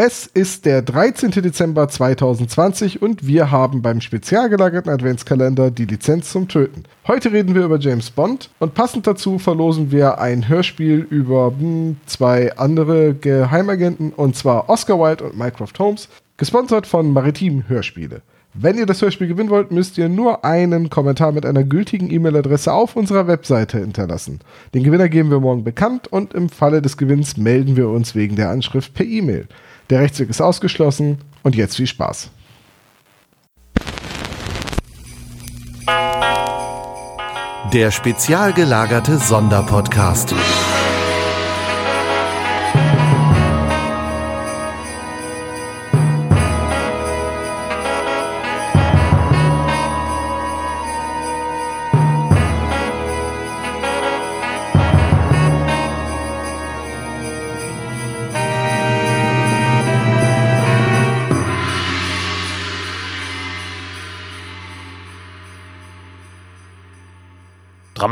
Es 0.00 0.26
ist 0.26 0.64
der 0.64 0.80
13. 0.80 1.32
Dezember 1.32 1.88
2020 1.88 3.02
und 3.02 3.26
wir 3.26 3.50
haben 3.50 3.82
beim 3.82 4.00
spezial 4.00 4.48
gelagerten 4.48 4.92
Adventskalender 4.92 5.72
die 5.72 5.86
Lizenz 5.86 6.30
zum 6.30 6.46
Töten. 6.46 6.84
Heute 7.08 7.32
reden 7.32 7.56
wir 7.56 7.64
über 7.64 7.80
James 7.80 8.12
Bond 8.12 8.48
und 8.60 8.74
passend 8.74 9.08
dazu 9.08 9.40
verlosen 9.40 9.90
wir 9.90 10.20
ein 10.20 10.48
Hörspiel 10.48 11.04
über 11.10 11.52
hm, 11.58 11.96
zwei 12.06 12.56
andere 12.56 13.12
Geheimagenten 13.14 14.12
und 14.12 14.36
zwar 14.36 14.68
Oscar 14.68 15.00
Wilde 15.00 15.24
und 15.24 15.36
Mycroft 15.36 15.76
Holmes, 15.80 16.08
gesponsert 16.36 16.86
von 16.86 17.12
Maritim 17.12 17.64
Hörspiele. 17.66 18.22
Wenn 18.54 18.78
ihr 18.78 18.86
das 18.86 19.02
Hörspiel 19.02 19.26
gewinnen 19.26 19.50
wollt, 19.50 19.72
müsst 19.72 19.98
ihr 19.98 20.08
nur 20.08 20.44
einen 20.44 20.90
Kommentar 20.90 21.32
mit 21.32 21.44
einer 21.44 21.64
gültigen 21.64 22.08
E-Mail-Adresse 22.08 22.72
auf 22.72 22.94
unserer 22.94 23.26
Webseite 23.26 23.78
hinterlassen. 23.78 24.38
Den 24.74 24.84
Gewinner 24.84 25.08
geben 25.08 25.32
wir 25.32 25.40
morgen 25.40 25.64
bekannt 25.64 26.06
und 26.06 26.34
im 26.34 26.48
Falle 26.48 26.82
des 26.82 26.96
Gewinns 26.96 27.36
melden 27.36 27.76
wir 27.76 27.88
uns 27.88 28.14
wegen 28.14 28.36
der 28.36 28.50
Anschrift 28.50 28.94
per 28.94 29.04
E-Mail. 29.04 29.48
Der 29.90 30.00
Rechtsweg 30.00 30.28
ist 30.28 30.40
ausgeschlossen 30.40 31.18
und 31.42 31.56
jetzt 31.56 31.76
viel 31.76 31.86
Spaß. 31.86 32.30
Der 37.72 37.90
spezial 37.90 38.52
gelagerte 38.52 39.18
Sonderpodcast. 39.18 40.34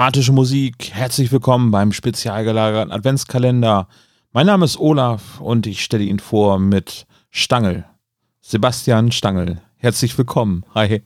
Dramatische 0.06 0.30
Musik, 0.30 0.92
herzlich 0.92 1.32
willkommen 1.32 1.72
beim 1.72 1.90
spezial 1.90 2.44
gelagerten 2.44 2.92
Adventskalender. 2.92 3.88
Mein 4.30 4.46
Name 4.46 4.64
ist 4.64 4.78
Olaf 4.78 5.40
und 5.40 5.66
ich 5.66 5.82
stelle 5.82 6.04
ihn 6.04 6.20
vor 6.20 6.60
mit 6.60 7.08
Stangl. 7.32 7.84
Sebastian 8.40 9.10
Stangl. 9.10 9.60
Herzlich 9.78 10.16
willkommen. 10.16 10.64
Hi. 10.76 11.02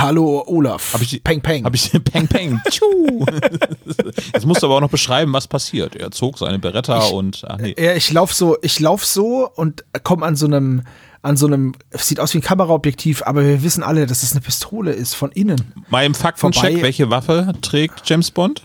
Hallo 0.00 0.44
Olaf. 0.46 0.94
Hab 0.94 1.02
ich, 1.02 1.22
peng 1.24 1.40
Peng. 1.40 1.64
Hab 1.64 1.74
ich 1.74 1.90
Peng 1.90 2.28
Peng. 2.28 2.60
Jetzt 4.32 4.46
musst 4.46 4.62
du 4.62 4.66
aber 4.66 4.76
auch 4.76 4.80
noch 4.80 4.90
beschreiben, 4.90 5.32
was 5.32 5.48
passiert. 5.48 5.96
Er 5.96 6.12
zog 6.12 6.38
seine 6.38 6.60
Beretta 6.60 7.06
ich, 7.06 7.12
und 7.12 7.44
ach 7.48 7.58
nee. 7.58 7.74
Ja, 7.76 7.94
ich 7.94 8.12
lauf 8.12 8.32
so, 8.32 8.56
ich 8.62 8.78
lauf 8.78 9.04
so 9.04 9.50
und 9.56 9.84
komme 10.04 10.24
an 10.24 10.36
so 10.36 10.46
einem 10.46 10.82
an 11.20 11.36
so 11.36 11.48
einem, 11.48 11.74
sieht 11.90 12.20
aus 12.20 12.32
wie 12.32 12.38
ein 12.38 12.42
Kameraobjektiv, 12.42 13.22
aber 13.24 13.44
wir 13.44 13.62
wissen 13.64 13.82
alle, 13.82 14.06
dass 14.06 14.22
es 14.22 14.32
eine 14.32 14.40
Pistole 14.40 14.92
ist, 14.92 15.14
von 15.14 15.32
innen. 15.32 15.74
Mal 15.90 16.06
im 16.06 16.14
Faktencheck, 16.14 16.70
Vorbei. 16.70 16.82
welche 16.82 17.10
Waffe 17.10 17.52
trägt 17.60 18.08
James 18.08 18.30
Bond? 18.30 18.62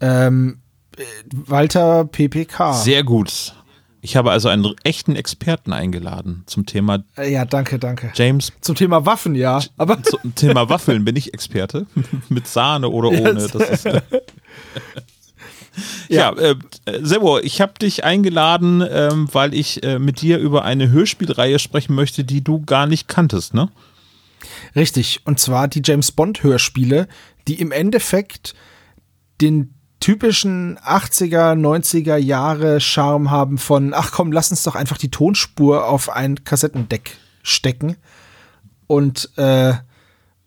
Ähm, 0.00 0.58
Walter 1.32 2.04
PPK. 2.04 2.74
Sehr 2.74 3.02
gut. 3.02 3.54
Ich 4.02 4.16
habe 4.16 4.30
also 4.30 4.48
einen 4.48 4.74
echten 4.82 5.14
Experten 5.14 5.72
eingeladen 5.72 6.42
zum 6.46 6.64
Thema. 6.64 7.04
Äh, 7.16 7.32
ja, 7.32 7.44
danke, 7.44 7.78
danke. 7.78 8.12
James. 8.14 8.52
Zum 8.60 8.74
Thema 8.74 9.04
Waffen, 9.04 9.34
ja. 9.34 9.60
Aber 9.76 10.02
zum 10.02 10.34
Thema 10.34 10.68
Waffeln 10.68 11.04
bin 11.04 11.16
ich 11.16 11.34
Experte. 11.34 11.86
Mit 12.28 12.46
Sahne 12.46 12.88
oder 12.88 13.10
ohne. 13.10 13.34
Das 13.34 13.54
ist, 13.54 13.84
Ja, 13.84 14.00
ja 16.08 16.32
äh, 16.32 16.56
Sebo, 17.02 17.38
ich 17.38 17.60
habe 17.60 17.74
dich 17.74 18.02
eingeladen, 18.04 18.82
ähm, 18.88 19.28
weil 19.32 19.54
ich 19.54 19.82
äh, 19.82 19.98
mit 19.98 20.22
dir 20.22 20.38
über 20.38 20.64
eine 20.64 20.90
Hörspielreihe 20.90 21.58
sprechen 21.58 21.94
möchte, 21.94 22.24
die 22.24 22.42
du 22.42 22.60
gar 22.64 22.86
nicht 22.86 23.06
kanntest, 23.06 23.54
ne? 23.54 23.68
Richtig, 24.74 25.20
und 25.24 25.38
zwar 25.38 25.68
die 25.68 25.82
James 25.84 26.12
Bond 26.12 26.42
Hörspiele, 26.42 27.08
die 27.46 27.60
im 27.60 27.72
Endeffekt 27.72 28.54
den 29.40 29.74
typischen 30.00 30.78
80er, 30.78 31.54
90er 31.54 32.16
Jahre 32.16 32.80
Charme 32.80 33.30
haben 33.30 33.58
von, 33.58 33.94
ach 33.94 34.12
komm, 34.12 34.32
lass 34.32 34.50
uns 34.50 34.62
doch 34.62 34.74
einfach 34.74 34.98
die 34.98 35.10
Tonspur 35.10 35.86
auf 35.86 36.08
ein 36.08 36.44
Kassettendeck 36.44 37.16
stecken 37.42 37.96
und 38.86 39.30
äh, 39.36 39.74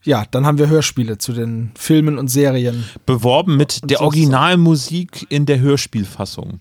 ja, 0.03 0.25
dann 0.29 0.45
haben 0.45 0.57
wir 0.57 0.67
Hörspiele 0.67 1.17
zu 1.17 1.31
den 1.31 1.71
Filmen 1.75 2.17
und 2.17 2.27
Serien. 2.27 2.83
Beworben 3.05 3.55
mit 3.55 3.79
und 3.81 3.89
der 3.89 4.01
Originalmusik 4.01 5.27
in 5.29 5.45
der 5.45 5.61
Hörspielfassung. 5.61 6.59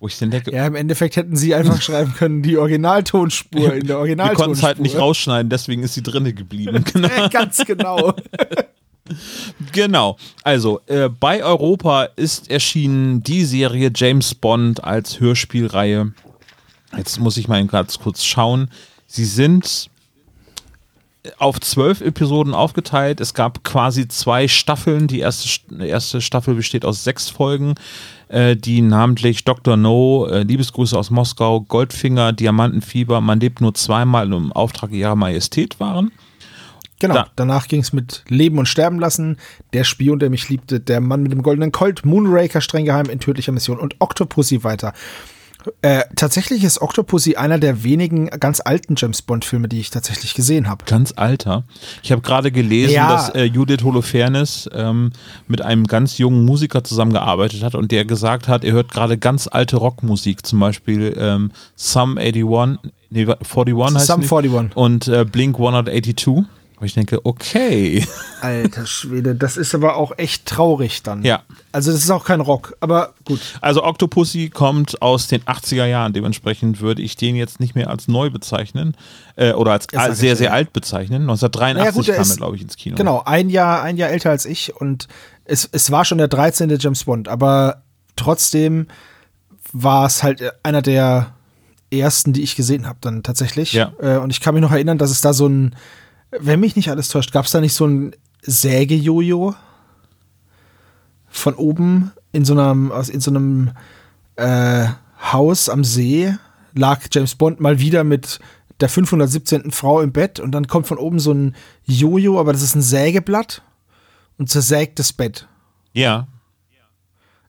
Wo 0.00 0.06
ich 0.06 0.18
denke. 0.18 0.52
Ja, 0.52 0.66
im 0.66 0.74
Endeffekt 0.74 1.16
hätten 1.16 1.34
sie 1.34 1.54
einfach 1.54 1.80
schreiben 1.82 2.12
können, 2.14 2.42
die 2.42 2.58
Originaltonspur 2.58 3.72
in 3.72 3.86
der 3.86 3.98
Originaltonspur. 3.98 4.38
Wir 4.38 4.44
konnten 4.44 4.58
es 4.58 4.62
halt 4.62 4.80
nicht 4.80 4.98
rausschneiden, 4.98 5.48
deswegen 5.48 5.82
ist 5.82 5.94
sie 5.94 6.02
drinne 6.02 6.34
geblieben. 6.34 6.84
Genau. 6.92 7.28
Ganz 7.30 7.64
genau. 7.64 8.12
genau. 9.72 10.16
Also, 10.42 10.80
äh, 10.86 11.08
bei 11.08 11.44
Europa 11.44 12.04
ist 12.16 12.50
erschienen 12.50 13.22
die 13.22 13.44
Serie 13.44 13.90
James 13.94 14.34
Bond 14.34 14.82
als 14.82 15.20
Hörspielreihe. 15.20 16.12
Jetzt 16.96 17.18
muss 17.18 17.36
ich 17.36 17.48
mal 17.48 17.64
ganz 17.66 17.98
kurz 17.98 18.24
schauen. 18.24 18.70
Sie 19.06 19.24
sind 19.24 19.90
auf 21.38 21.60
zwölf 21.60 22.00
Episoden 22.00 22.54
aufgeteilt. 22.54 23.20
Es 23.20 23.34
gab 23.34 23.64
quasi 23.64 24.08
zwei 24.08 24.46
Staffeln. 24.48 25.06
Die 25.06 25.20
erste, 25.20 25.48
erste 25.84 26.20
Staffel 26.20 26.54
besteht 26.54 26.84
aus 26.84 27.04
sechs 27.04 27.30
Folgen, 27.30 27.74
äh, 28.28 28.56
die 28.56 28.82
namentlich 28.82 29.44
Dr. 29.44 29.76
No, 29.76 30.26
äh, 30.26 30.42
Liebesgrüße 30.42 30.98
aus 30.98 31.10
Moskau, 31.10 31.62
Goldfinger, 31.62 32.32
Diamantenfieber, 32.32 33.20
Man 33.20 33.40
lebt 33.40 33.60
nur 33.60 33.74
zweimal 33.74 34.32
im 34.32 34.52
Auftrag 34.52 34.92
ihrer 34.92 35.16
Majestät 35.16 35.80
waren. 35.80 36.12
Genau, 37.08 37.22
da. 37.22 37.30
danach 37.36 37.68
ging 37.68 37.80
es 37.80 37.92
mit 37.92 38.24
Leben 38.28 38.58
und 38.58 38.66
Sterben 38.66 38.98
lassen, 38.98 39.38
Der 39.72 39.84
Spion, 39.84 40.18
der 40.18 40.30
mich 40.30 40.48
liebte, 40.48 40.80
Der 40.80 41.00
Mann 41.00 41.22
mit 41.22 41.32
dem 41.32 41.42
goldenen 41.42 41.72
Colt, 41.72 42.04
Moonraker, 42.04 42.60
streng 42.60 42.84
geheim 42.84 43.06
in 43.06 43.20
tödlicher 43.20 43.52
Mission 43.52 43.78
und 43.78 43.96
Octopussy 44.00 44.64
weiter. 44.64 44.92
Äh, 45.82 46.04
tatsächlich 46.16 46.62
ist 46.64 46.80
Octopussy 46.80 47.36
einer 47.36 47.58
der 47.58 47.82
wenigen 47.84 48.26
ganz 48.26 48.60
alten 48.60 48.94
James 48.96 49.22
Bond-Filme, 49.22 49.68
die 49.68 49.80
ich 49.80 49.90
tatsächlich 49.90 50.34
gesehen 50.34 50.68
habe. 50.68 50.84
Ganz 50.84 51.14
alter. 51.16 51.64
Ich 52.02 52.12
habe 52.12 52.22
gerade 52.22 52.52
gelesen, 52.52 52.94
ja. 52.94 53.08
dass 53.08 53.30
äh, 53.30 53.44
Judith 53.44 53.82
Holofernes 53.82 54.68
ähm, 54.74 55.12
mit 55.48 55.62
einem 55.62 55.86
ganz 55.86 56.18
jungen 56.18 56.44
Musiker 56.44 56.84
zusammengearbeitet 56.84 57.62
hat 57.62 57.74
und 57.74 57.92
der 57.92 58.04
gesagt 58.04 58.48
hat, 58.48 58.64
er 58.64 58.72
hört 58.72 58.90
gerade 58.90 59.16
ganz 59.16 59.48
alte 59.50 59.76
Rockmusik, 59.76 60.44
zum 60.44 60.60
Beispiel 60.60 61.16
ähm, 61.18 61.50
Some 61.76 62.20
81, 62.20 62.92
nee, 63.10 63.26
41 63.26 63.94
heißt 63.94 64.06
Some 64.06 64.24
41. 64.24 64.76
Und 64.76 65.08
äh, 65.08 65.24
Blink 65.24 65.56
182. 65.56 66.44
Wo 66.78 66.84
ich 66.84 66.94
denke, 66.94 67.24
okay. 67.24 68.04
Alter 68.40 68.84
Schwede, 68.86 69.34
das 69.36 69.56
ist 69.56 69.74
aber 69.74 69.96
auch 69.96 70.18
echt 70.18 70.46
traurig 70.46 71.02
dann. 71.02 71.22
Ja. 71.22 71.42
Also 71.70 71.92
das 71.92 72.02
ist 72.02 72.10
auch 72.10 72.24
kein 72.24 72.40
Rock, 72.40 72.76
aber 72.80 73.14
gut. 73.24 73.40
Also 73.60 73.84
Octopussy 73.84 74.50
kommt 74.50 75.00
aus 75.00 75.28
den 75.28 75.42
80er 75.42 75.86
Jahren, 75.86 76.12
dementsprechend 76.12 76.80
würde 76.80 77.02
ich 77.02 77.16
den 77.16 77.36
jetzt 77.36 77.60
nicht 77.60 77.76
mehr 77.76 77.90
als 77.90 78.08
neu 78.08 78.28
bezeichnen 78.30 78.96
äh, 79.36 79.52
oder 79.52 79.72
als 79.72 79.88
al 79.94 80.14
sehr, 80.16 80.34
sehr 80.34 80.52
alt 80.52 80.72
bezeichnen. 80.72 81.22
1983 81.22 82.06
ja, 82.06 82.14
gut, 82.14 82.20
kam 82.20 82.30
er, 82.30 82.36
glaube 82.36 82.56
ich, 82.56 82.62
ins 82.62 82.76
Kino. 82.76 82.96
Genau, 82.96 83.22
ein 83.24 83.50
Jahr, 83.50 83.82
ein 83.82 83.96
Jahr 83.96 84.10
älter 84.10 84.30
als 84.30 84.44
ich 84.44 84.74
und 84.74 85.06
es, 85.44 85.68
es 85.70 85.90
war 85.92 86.04
schon 86.04 86.18
der 86.18 86.28
13. 86.28 86.76
James 86.80 87.04
Bond, 87.04 87.28
aber 87.28 87.82
trotzdem 88.16 88.88
war 89.72 90.06
es 90.06 90.22
halt 90.22 90.42
einer 90.62 90.82
der 90.82 91.34
ersten, 91.92 92.32
die 92.32 92.42
ich 92.42 92.56
gesehen 92.56 92.86
habe 92.86 92.98
dann 93.00 93.22
tatsächlich. 93.22 93.72
Ja. 93.72 93.92
Äh, 94.00 94.18
und 94.18 94.30
ich 94.30 94.40
kann 94.40 94.54
mich 94.54 94.62
noch 94.62 94.72
erinnern, 94.72 94.98
dass 94.98 95.10
es 95.10 95.20
da 95.20 95.32
so 95.32 95.46
ein 95.46 95.74
wenn 96.38 96.60
mich 96.60 96.76
nicht 96.76 96.90
alles 96.90 97.08
täuscht, 97.08 97.32
gab 97.32 97.46
es 97.46 97.52
da 97.52 97.60
nicht 97.60 97.74
so 97.74 97.86
ein 97.86 98.14
Sägejojo 98.42 99.54
von 101.28 101.54
oben 101.54 102.12
in 102.32 102.44
so 102.44 102.52
einem, 102.54 102.92
in 103.10 103.20
so 103.20 103.30
einem 103.30 103.72
äh, 104.36 104.86
Haus 105.32 105.68
am 105.68 105.84
See 105.84 106.34
lag 106.74 107.00
James 107.10 107.34
Bond 107.36 107.60
mal 107.60 107.78
wieder 107.78 108.04
mit 108.04 108.40
der 108.80 108.88
517. 108.88 109.70
Frau 109.70 110.00
im 110.00 110.12
Bett 110.12 110.40
und 110.40 110.52
dann 110.52 110.66
kommt 110.66 110.86
von 110.86 110.98
oben 110.98 111.18
so 111.18 111.32
ein 111.32 111.54
Jojo, 111.84 112.40
aber 112.40 112.52
das 112.52 112.62
ist 112.62 112.74
ein 112.74 112.82
Sägeblatt 112.82 113.62
und 114.36 114.50
zersägt 114.50 114.98
das 114.98 115.12
Bett. 115.12 115.46
Ja. 115.92 116.26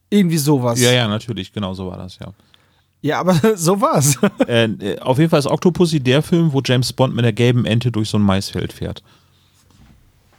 Irgendwie 0.08 0.38
sowas. 0.38 0.80
Ja, 0.80 0.92
ja, 0.92 1.08
natürlich, 1.08 1.52
genau 1.52 1.74
so 1.74 1.88
war 1.88 1.98
das, 1.98 2.18
ja. 2.20 2.32
Ja, 3.02 3.20
aber 3.20 3.38
so 3.56 3.80
war's. 3.80 4.18
Äh, 4.46 4.64
äh, 4.64 4.98
auf 5.00 5.18
jeden 5.18 5.30
Fall 5.30 5.38
ist 5.38 5.46
Octopussy 5.46 6.00
der 6.00 6.22
Film, 6.22 6.52
wo 6.52 6.60
James 6.64 6.92
Bond 6.92 7.14
mit 7.14 7.24
der 7.24 7.32
gelben 7.32 7.64
Ente 7.64 7.92
durch 7.92 8.08
so 8.08 8.18
ein 8.18 8.22
Maisfeld 8.22 8.72
fährt. 8.72 9.02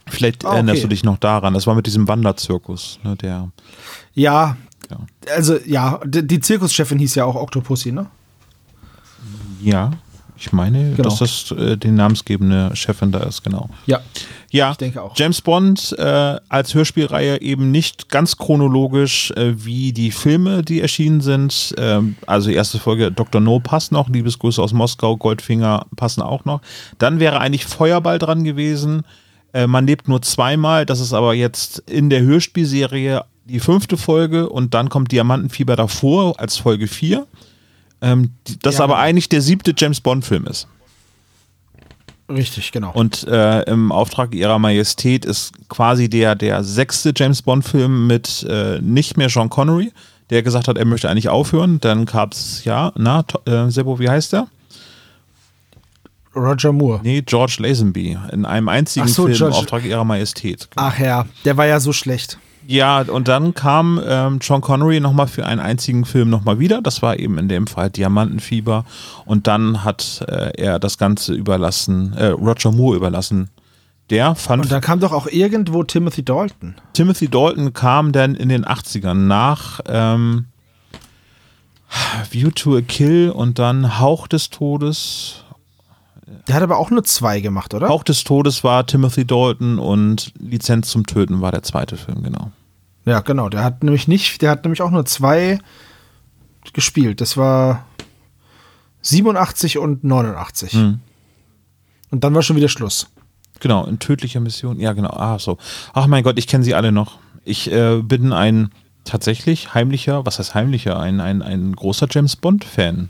Vielleicht 0.07 0.45
ah, 0.45 0.49
okay. 0.49 0.57
erinnerst 0.57 0.83
du 0.83 0.87
dich 0.87 1.03
noch 1.03 1.17
daran. 1.17 1.53
Das 1.53 1.67
war 1.67 1.75
mit 1.75 1.85
diesem 1.85 2.07
Wanderzirkus, 2.07 2.99
ne, 3.03 3.15
der. 3.15 3.51
Ja, 4.13 4.57
ja. 4.89 4.97
Also 5.35 5.57
ja, 5.65 5.99
die, 6.05 6.25
die 6.25 6.39
Zirkuschefin 6.39 6.99
hieß 6.99 7.15
ja 7.15 7.25
auch 7.25 7.35
Octopussy, 7.35 7.91
ne? 7.91 8.07
Ja. 9.61 9.91
Ich 10.39 10.51
meine, 10.53 10.91
Genau. 10.95 11.09
dass 11.09 11.19
das 11.19 11.51
äh, 11.51 11.77
die 11.77 11.91
namensgebende 11.91 12.75
Chefin 12.75 13.11
da 13.11 13.19
ist, 13.19 13.43
genau. 13.43 13.69
Ja. 13.85 13.99
Ja, 14.49 14.71
Ich 14.71 14.77
denke 14.77 15.01
auch. 15.01 15.13
James 15.17 15.41
Bond 15.41 15.93
äh, 15.97 16.37
als 16.47 16.73
Hörspielreihe 16.73 17.41
eben 17.41 17.69
nicht 17.71 18.07
ganz 18.09 18.37
chronologisch 18.37 19.31
äh, 19.31 19.53
wie 19.65 19.91
die 19.91 20.11
Filme, 20.11 20.63
die 20.63 20.79
erschienen 20.79 21.19
sind. 21.19 21.75
Ähm, 21.77 22.15
also 22.25 22.49
erste 22.49 22.79
Folge 22.79 23.11
Dr. 23.11 23.41
No 23.41 23.59
passt 23.59 23.91
noch, 23.91 24.07
Liebesgrüße 24.09 24.61
aus 24.61 24.71
Moskau, 24.71 25.17
Goldfinger 25.17 25.85
passen 25.97 26.21
auch 26.21 26.45
noch. 26.45 26.61
Dann 26.97 27.19
wäre 27.19 27.39
eigentlich 27.41 27.65
Feuerball 27.65 28.19
dran 28.19 28.45
gewesen. 28.45 29.03
Äh, 29.53 29.67
man 29.67 29.85
lebt 29.85 30.07
nur 30.07 30.21
zweimal, 30.21 30.85
das 30.85 31.01
ist 31.01 31.13
aber 31.13 31.33
jetzt 31.33 31.79
in 31.89 32.09
der 32.09 32.21
Hörspielserie 32.21 33.23
die 33.45 33.59
fünfte 33.59 33.97
Folge 33.97 34.49
und 34.49 34.73
dann 34.73 34.89
kommt 34.89 35.11
Diamantenfieber 35.11 35.75
davor 35.75 36.39
als 36.39 36.57
Folge 36.57 36.87
4. 36.87 37.25
Ähm, 38.01 38.31
das 38.61 38.77
Ja, 38.77 38.83
aber 38.83 38.93
genau. 38.93 39.03
eigentlich 39.05 39.29
der 39.29 39.41
siebte 39.41 39.73
James 39.75 40.01
Bond-Film 40.01 40.45
ist. 40.47 40.67
Richtig, 42.29 42.71
genau. 42.73 42.91
Und 42.91 43.25
äh, 43.27 43.61
im 43.63 43.91
Auftrag 43.91 44.35
ihrer 44.35 44.59
Majestät 44.59 45.23
ist 45.25 45.53
quasi 45.69 46.09
der, 46.09 46.35
der 46.35 46.63
sechste 46.63 47.13
James 47.15 47.41
Bond-Film 47.41 48.05
mit 48.07 48.45
äh, 48.49 48.79
nicht 48.81 49.15
mehr 49.15 49.29
Sean 49.29 49.49
Connery, 49.49 49.93
der 50.29 50.43
gesagt 50.43 50.67
hat, 50.67 50.77
er 50.77 50.85
möchte 50.85 51.09
eigentlich 51.09 51.29
aufhören. 51.29 51.79
Dann 51.79 52.05
gab 52.05 52.33
es, 52.33 52.65
ja, 52.65 52.91
na, 52.95 53.23
äh, 53.45 53.69
Sebo, 53.69 53.97
wie 53.99 54.09
heißt 54.09 54.33
der? 54.33 54.47
Roger 56.35 56.71
Moore. 56.73 56.99
Nee, 57.01 57.21
George 57.21 57.55
Lazenby. 57.59 58.17
In 58.31 58.45
einem 58.45 58.67
einzigen 58.67 59.07
so, 59.07 59.23
Film, 59.25 59.37
George- 59.37 59.55
im 59.55 59.59
Auftrag 59.61 59.85
ihrer 59.85 60.03
Majestät. 60.03 60.67
Ach 60.75 60.99
ja, 60.99 61.25
der 61.45 61.57
war 61.57 61.65
ja 61.65 61.79
so 61.79 61.93
schlecht. 61.93 62.37
Ja, 62.69 62.99
und 62.99 63.29
dann 63.29 63.53
kam 63.53 64.01
ähm, 64.05 64.39
Sean 64.43 64.59
Connery 64.59 64.99
nochmal 64.99 65.27
für 65.27 65.45
einen 65.45 65.61
einzigen 65.61 66.03
Film 66.03 66.29
nochmal 66.29 66.59
wieder. 66.59 66.81
Das 66.81 67.01
war 67.01 67.17
eben 67.17 67.37
in 67.37 67.47
dem 67.47 67.65
Fall 67.65 67.89
Diamantenfieber. 67.89 68.83
Und 69.23 69.47
dann 69.47 69.85
hat 69.85 70.25
äh, 70.27 70.51
er 70.57 70.77
das 70.77 70.97
Ganze 70.97 71.33
überlassen, 71.33 72.11
äh, 72.11 72.27
Roger 72.27 72.73
Moore 72.73 72.97
überlassen. 72.97 73.49
Der 74.09 74.35
fand 74.35 74.63
Und 74.63 74.71
dann 74.71 74.81
kam 74.81 74.99
doch 74.99 75.13
auch 75.13 75.27
irgendwo 75.27 75.83
Timothy 75.83 76.23
Dalton. 76.23 76.75
Timothy 76.91 77.29
Dalton 77.29 77.71
kam 77.71 78.11
dann 78.11 78.35
in 78.35 78.49
den 78.49 78.65
80ern 78.65 79.13
nach 79.13 79.79
ähm, 79.87 80.47
View 82.31 82.51
to 82.51 82.75
a 82.75 82.81
Kill 82.81 83.29
und 83.29 83.59
dann 83.59 83.97
Hauch 83.99 84.27
des 84.27 84.49
Todes. 84.49 85.45
Der 86.49 86.55
hat 86.55 86.63
aber 86.63 86.77
auch 86.77 86.89
nur 86.89 87.05
zwei 87.05 87.39
gemacht, 87.39 87.73
oder? 87.73 87.87
Hauch 87.87 88.03
des 88.03 88.25
Todes 88.25 88.65
war 88.65 88.85
Timothy 88.85 89.23
Dalton 89.23 89.79
und 89.79 90.33
Lizenz 90.37 90.89
zum 90.89 91.05
Töten 91.05 91.39
war 91.39 91.53
der 91.53 91.63
zweite 91.63 91.95
Film, 91.95 92.23
genau. 92.23 92.51
Ja, 93.07 93.21
genau. 93.21 93.47
Der 93.47 93.63
hat 93.63 93.83
nämlich 93.83 94.09
nicht, 94.09 94.41
der 94.41 94.51
hat 94.51 94.65
nämlich 94.65 94.81
auch 94.81 94.91
nur 94.91 95.05
zwei 95.05 95.59
gespielt. 96.73 97.21
Das 97.21 97.37
war 97.37 97.85
87 99.01 99.77
und 99.77 100.03
89. 100.03 100.73
Hm. 100.73 100.99
Und 102.11 102.23
dann 102.25 102.35
war 102.35 102.41
schon 102.41 102.57
wieder 102.57 102.67
Schluss. 102.67 103.07
Genau, 103.61 103.85
in 103.85 103.99
tödlicher 103.99 104.41
Mission. 104.41 104.77
Ja, 104.81 104.91
genau. 104.91 105.11
Ah, 105.11 105.39
so. 105.39 105.57
Ach 105.93 106.07
mein 106.07 106.21
Gott, 106.21 106.37
ich 106.37 106.47
kenne 106.47 106.65
sie 106.65 106.75
alle 106.75 106.91
noch. 106.91 107.17
Ich 107.45 107.71
äh, 107.71 108.01
bin 108.01 108.33
ein 108.33 108.71
tatsächlich 109.05 109.73
heimlicher, 109.73 110.25
was 110.25 110.37
heißt 110.39 110.53
heimlicher, 110.53 110.99
ein, 110.99 111.21
ein, 111.21 111.41
ein 111.41 111.73
großer 111.73 112.07
James 112.11 112.35
Bond-Fan. 112.35 113.07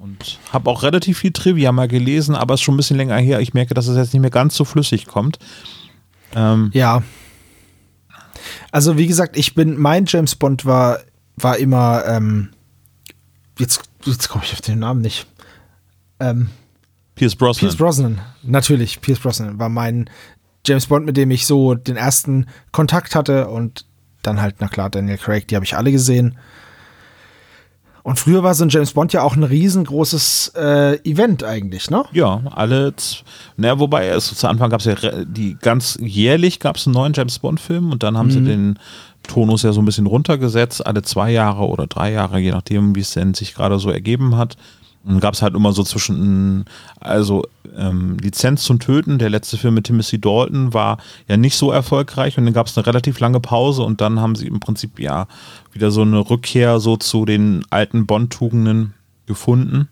Und 0.00 0.40
habe 0.52 0.68
auch 0.68 0.82
relativ 0.82 1.18
viel 1.18 1.30
Trivia 1.30 1.70
mal 1.70 1.86
gelesen, 1.86 2.34
aber 2.34 2.54
es 2.54 2.60
ist 2.60 2.64
schon 2.64 2.74
ein 2.74 2.78
bisschen 2.78 2.96
länger 2.96 3.16
her. 3.18 3.38
Ich 3.38 3.54
merke, 3.54 3.74
dass 3.74 3.86
es 3.86 3.96
jetzt 3.96 4.12
nicht 4.12 4.20
mehr 4.20 4.30
ganz 4.30 4.56
so 4.56 4.64
flüssig 4.64 5.06
kommt. 5.06 5.38
Ähm, 6.34 6.70
Ja. 6.74 7.04
Also 8.74 8.98
wie 8.98 9.06
gesagt, 9.06 9.36
ich 9.36 9.54
bin, 9.54 9.78
mein 9.78 10.04
James 10.04 10.34
Bond 10.34 10.66
war, 10.66 10.98
war 11.36 11.58
immer, 11.58 12.04
ähm, 12.08 12.48
jetzt, 13.56 13.82
jetzt 14.02 14.28
komme 14.28 14.42
ich 14.42 14.52
auf 14.52 14.62
den 14.62 14.80
Namen 14.80 15.00
nicht. 15.00 15.28
Ähm, 16.18 16.48
Pierce 17.14 17.36
Brosnan. 17.36 17.60
Pierce 17.60 17.76
Brosnan, 17.76 18.20
natürlich, 18.42 19.00
Pierce 19.00 19.20
Brosnan 19.20 19.60
war 19.60 19.68
mein 19.68 20.10
James 20.66 20.86
Bond, 20.86 21.06
mit 21.06 21.16
dem 21.16 21.30
ich 21.30 21.46
so 21.46 21.76
den 21.76 21.96
ersten 21.96 22.46
Kontakt 22.72 23.14
hatte 23.14 23.46
und 23.46 23.86
dann 24.22 24.40
halt, 24.40 24.56
na 24.58 24.66
klar, 24.66 24.90
Daniel 24.90 25.18
Craig, 25.18 25.46
die 25.46 25.54
habe 25.54 25.64
ich 25.64 25.76
alle 25.76 25.92
gesehen. 25.92 26.36
Und 28.04 28.18
früher 28.18 28.42
war 28.42 28.54
so 28.54 28.64
ein 28.64 28.68
James 28.68 28.92
Bond 28.92 29.14
ja 29.14 29.22
auch 29.22 29.34
ein 29.34 29.42
riesengroßes 29.42 30.52
äh, 30.56 30.96
Event 31.10 31.42
eigentlich, 31.42 31.90
ne? 31.90 32.04
Ja, 32.12 32.42
alle, 32.50 32.92
naja, 33.56 33.78
wobei, 33.78 34.12
also 34.12 34.34
zu 34.34 34.46
Anfang 34.46 34.68
gab 34.68 34.80
es 34.80 34.86
ja 34.86 35.24
die 35.24 35.56
ganz 35.58 35.98
jährlich 36.00 36.60
gab 36.60 36.76
es 36.76 36.86
einen 36.86 36.92
neuen 36.92 37.14
James 37.14 37.38
Bond-Film 37.38 37.90
und 37.92 38.02
dann 38.02 38.18
haben 38.18 38.30
sie 38.30 38.42
den 38.42 38.78
Tonus 39.22 39.62
ja 39.62 39.72
so 39.72 39.80
ein 39.80 39.86
bisschen 39.86 40.04
runtergesetzt, 40.04 40.86
alle 40.86 41.00
zwei 41.00 41.32
Jahre 41.32 41.66
oder 41.66 41.86
drei 41.86 42.12
Jahre, 42.12 42.38
je 42.38 42.50
nachdem, 42.50 42.94
wie 42.94 43.00
es 43.00 43.12
denn 43.12 43.32
sich 43.32 43.54
gerade 43.54 43.78
so 43.78 43.90
ergeben 43.90 44.36
hat. 44.36 44.58
Und 45.04 45.12
dann 45.12 45.20
gab 45.20 45.34
es 45.34 45.42
halt 45.42 45.54
immer 45.54 45.72
so 45.72 45.82
zwischen, 45.82 46.64
also 46.98 47.44
ähm, 47.76 48.16
Lizenz 48.18 48.62
zum 48.64 48.78
Töten, 48.80 49.18
der 49.18 49.28
letzte 49.28 49.58
Film 49.58 49.74
mit 49.74 49.84
Timothy 49.84 50.18
Dalton 50.18 50.72
war 50.72 50.96
ja 51.28 51.36
nicht 51.36 51.56
so 51.56 51.70
erfolgreich 51.70 52.38
und 52.38 52.44
dann 52.46 52.54
gab 52.54 52.68
es 52.68 52.76
eine 52.78 52.86
relativ 52.86 53.20
lange 53.20 53.40
Pause 53.40 53.82
und 53.82 54.00
dann 54.00 54.20
haben 54.20 54.34
sie 54.34 54.46
im 54.46 54.60
Prinzip 54.60 54.98
ja 54.98 55.26
wieder 55.72 55.90
so 55.90 56.02
eine 56.02 56.18
Rückkehr 56.30 56.80
so 56.80 56.96
zu 56.96 57.26
den 57.26 57.64
alten 57.70 58.06
Bond-Tugenden 58.06 58.94
gefunden. 59.26 59.88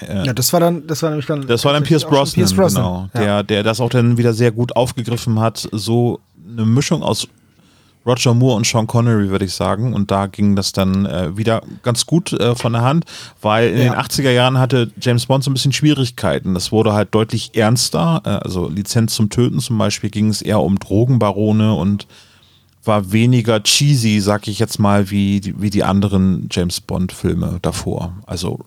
Ja, 0.00 0.32
das 0.32 0.52
war 0.54 0.60
dann, 0.60 0.86
das 0.86 1.02
war 1.02 1.10
nämlich 1.10 1.26
dann. 1.26 1.46
Das 1.46 1.66
war 1.66 1.74
dann 1.74 1.82
Pierce 1.82 2.04
Brosnan, 2.06 2.34
Pierce 2.34 2.54
Brosnan. 2.54 2.82
genau, 2.82 3.08
Ja. 3.12 3.20
der, 3.20 3.42
der 3.42 3.62
das 3.62 3.78
auch 3.80 3.90
dann 3.90 4.16
wieder 4.16 4.32
sehr 4.32 4.50
gut 4.50 4.74
aufgegriffen 4.74 5.38
hat. 5.40 5.68
So 5.72 6.20
eine 6.50 6.64
Mischung 6.64 7.02
aus 7.02 7.28
Roger 8.06 8.34
Moore 8.34 8.56
und 8.56 8.66
Sean 8.66 8.86
Connery, 8.86 9.30
würde 9.30 9.44
ich 9.44 9.54
sagen. 9.54 9.94
Und 9.94 10.10
da 10.10 10.26
ging 10.26 10.56
das 10.56 10.72
dann 10.72 11.06
äh, 11.06 11.36
wieder 11.36 11.62
ganz 11.82 12.04
gut 12.06 12.32
äh, 12.32 12.54
von 12.56 12.72
der 12.72 12.82
Hand, 12.82 13.04
weil 13.40 13.70
in 13.70 13.78
Ja. 13.86 13.92
den 13.92 13.94
80er 13.94 14.30
Jahren 14.30 14.58
hatte 14.58 14.90
James 15.00 15.26
Bond 15.26 15.44
so 15.44 15.50
ein 15.50 15.54
bisschen 15.54 15.72
Schwierigkeiten. 15.72 16.54
Das 16.54 16.72
wurde 16.72 16.92
halt 16.92 17.14
deutlich 17.14 17.56
ernster. 17.56 18.20
Äh, 18.24 18.28
also 18.30 18.68
Lizenz 18.68 19.14
zum 19.14 19.30
Töten 19.30 19.60
zum 19.60 19.78
Beispiel 19.78 20.10
ging 20.10 20.28
es 20.28 20.42
eher 20.42 20.60
um 20.60 20.78
Drogenbarone 20.78 21.74
und 21.74 22.06
war 22.84 23.12
weniger 23.12 23.62
cheesy, 23.62 24.20
sag 24.20 24.48
ich 24.48 24.58
jetzt 24.58 24.80
mal, 24.80 25.10
wie 25.10 25.40
die, 25.40 25.60
wie 25.62 25.70
die 25.70 25.84
anderen 25.84 26.48
James 26.50 26.80
Bond-Filme 26.80 27.58
davor. 27.62 28.14
Also 28.26 28.58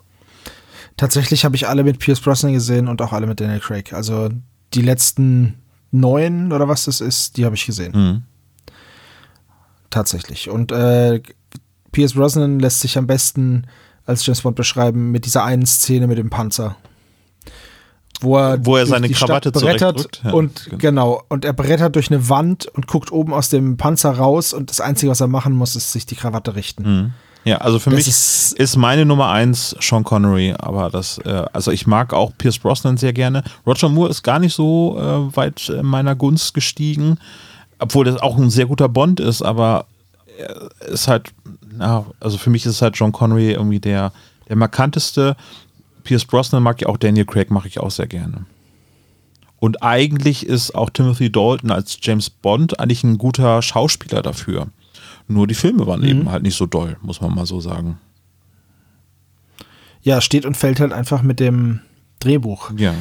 Tatsächlich 0.98 1.44
habe 1.44 1.58
ich 1.58 1.68
alle 1.68 1.84
mit 1.84 2.00
Pierce 2.00 2.22
Brosnan 2.22 2.54
gesehen 2.54 2.88
und 2.88 3.02
auch 3.02 3.12
alle 3.12 3.28
mit 3.28 3.42
Daniel 3.42 3.60
Craig. 3.60 3.92
Also 3.92 4.30
die 4.74 4.82
letzten 4.82 5.56
neun 5.92 6.54
oder 6.54 6.70
was 6.70 6.86
das 6.86 7.02
ist, 7.02 7.36
die 7.36 7.44
habe 7.44 7.56
ich 7.56 7.66
gesehen. 7.66 7.92
Mhm. 7.94 8.24
Tatsächlich. 9.96 10.50
Und 10.50 10.74
äh, 10.74 11.22
Pierce 11.94 12.16
Brosnan 12.16 12.60
lässt 12.60 12.82
sich 12.82 12.98
am 12.98 13.08
besten 13.08 13.66
als 14.06 14.26
James 14.26 14.42
Bond 14.42 14.58
beschreiben 14.58 15.12
mit 15.12 15.24
dieser 15.24 15.46
einen 15.46 15.66
Szene 15.66 16.06
mit 16.08 16.18
dem 16.18 16.30
Panzer. 16.30 16.76
Wo 18.20 18.38
er, 18.38 18.66
Wo 18.66 18.76
er 18.76 18.86
seine 18.88 19.08
die 19.08 19.16
Stadt 19.16 19.30
Krawatte 19.30 19.52
brettert. 19.54 20.22
Ja, 20.26 20.32
und 20.34 20.66
genau. 20.66 20.78
genau. 20.80 21.24
und 21.30 21.46
er 21.46 21.54
brettert 21.54 21.96
durch 21.96 22.12
eine 22.12 22.28
Wand 22.28 22.66
und 22.66 22.88
guckt 22.88 23.14
oben 23.14 23.34
aus 23.34 23.48
dem 23.48 23.78
Panzer 23.78 24.12
raus 24.12 24.52
und 24.52 24.70
das 24.70 24.82
Einzige, 24.82 25.12
was 25.12 25.22
er 25.22 25.28
machen 25.28 25.54
muss, 25.54 25.78
ist 25.78 25.94
sich 25.94 26.06
die 26.06 26.16
Krawatte 26.16 26.56
richten. 26.56 27.14
Ja, 27.46 27.60
also 27.60 27.80
für 27.80 27.92
Das 27.92 27.98
mich 28.00 28.08
ist- 28.10 28.52
ist, 28.60 28.76
meine 28.76 29.06
Nummer 29.06 29.30
eins 29.30 29.78
Sean 29.80 30.04
Connery, 30.04 30.56
aber 30.58 30.90
das, 30.90 31.20
äh, 31.20 31.46
also 31.54 31.72
ich 31.72 31.88
mag 31.88 32.12
auch 32.14 32.34
Pierce 32.38 32.60
Brosnan 32.60 32.98
sehr 32.98 33.14
gerne. 33.14 33.44
Roger 33.66 33.88
Moore 33.88 34.10
ist 34.10 34.24
gar 34.24 34.40
nicht 34.40 34.56
so 34.56 34.98
äh, 35.00 35.36
weit 35.38 35.70
in 35.70 35.86
meiner 35.86 36.16
Gunst 36.16 36.54
gestiegen, 36.54 37.18
obwohl 37.80 38.06
das 38.06 38.22
auch 38.22 38.38
ein 38.38 38.50
sehr 38.50 38.66
guter 38.66 38.90
Bond 38.90 39.20
ist, 39.20 39.42
aber 39.42 39.86
er 40.38 40.70
ist 40.88 41.08
halt, 41.08 41.34
na, 41.72 42.06
also 42.20 42.38
für 42.38 42.50
mich 42.50 42.66
ist 42.66 42.82
halt 42.82 42.96
Sean 42.96 43.12
Connery 43.12 43.52
irgendwie 43.52 43.80
der, 43.80 44.12
der 44.50 44.56
markanteste. 44.56 45.36
Pierce 46.04 46.26
Brosnan 46.26 46.64
mag 46.64 46.82
ich 46.82 46.88
auch, 46.88 46.98
Daniel 46.98 47.26
Craig 47.26 47.52
mag 47.52 47.66
ich 47.66 47.80
auch 47.80 47.92
sehr 47.92 48.08
gerne. 48.08 48.46
Und 49.60 49.82
eigentlich 49.82 50.46
ist 50.46 50.76
auch 50.76 50.90
Timothy 50.90 51.32
Dalton 51.32 51.72
als 51.72 51.98
James 52.02 52.30
Bond 52.30 52.80
eigentlich 52.80 53.04
ein 53.04 53.18
guter 53.18 53.62
Schauspieler 53.62 54.22
dafür. 54.22 54.68
Nur 55.28 55.48
die 55.48 55.56
Filme 55.56 55.88
waren 55.88 56.04
eben 56.04 56.30
halt 56.30 56.44
nicht 56.44 56.56
so 56.56 56.68
doll, 56.68 56.98
muss 57.02 57.20
man 57.20 57.34
mal 57.34 57.48
so 57.48 57.60
sagen. 57.60 57.98
Ja, 60.04 60.22
steht 60.22 60.46
und 60.46 60.56
fällt 60.56 60.80
halt 60.80 60.94
einfach 60.94 61.24
mit 61.24 61.40
dem 61.40 61.80
Drehbuch. 62.20 62.72
Ja. 62.78 62.94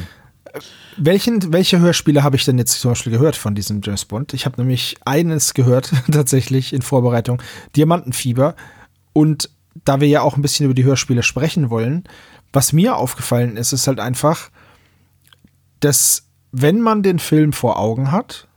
Welchen, 0.97 1.51
welche 1.51 1.79
Hörspiele 1.79 2.23
habe 2.23 2.35
ich 2.35 2.45
denn 2.45 2.57
jetzt 2.57 2.79
zum 2.79 2.91
Beispiel 2.91 3.11
gehört 3.11 3.35
von 3.35 3.55
diesem 3.55 3.81
James 3.83 4.05
Bond? 4.05 4.33
Ich 4.33 4.45
habe 4.45 4.61
nämlich 4.61 4.95
eines 5.05 5.53
gehört, 5.53 5.91
tatsächlich 6.11 6.73
in 6.73 6.81
Vorbereitung, 6.81 7.41
Diamantenfieber. 7.75 8.55
Und 9.13 9.49
da 9.83 9.99
wir 9.99 10.07
ja 10.07 10.21
auch 10.21 10.37
ein 10.37 10.41
bisschen 10.41 10.65
über 10.65 10.73
die 10.73 10.85
Hörspiele 10.85 11.23
sprechen 11.23 11.69
wollen, 11.69 12.05
was 12.53 12.71
mir 12.71 12.95
aufgefallen 12.95 13.57
ist, 13.57 13.73
ist 13.73 13.87
halt 13.87 13.99
einfach, 13.99 14.49
dass 15.81 16.29
wenn 16.51 16.79
man 16.79 17.03
den 17.03 17.19
Film 17.19 17.51
vor 17.51 17.77
Augen 17.77 18.11
hat, 18.11 18.47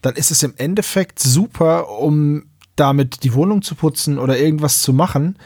dann 0.00 0.14
ist 0.14 0.30
es 0.30 0.42
im 0.42 0.54
Endeffekt 0.56 1.18
super, 1.18 1.90
um 1.90 2.46
damit 2.76 3.22
die 3.22 3.34
Wohnung 3.34 3.62
zu 3.62 3.74
putzen 3.74 4.18
oder 4.18 4.38
irgendwas 4.38 4.80
zu 4.80 4.92
machen 4.92 5.38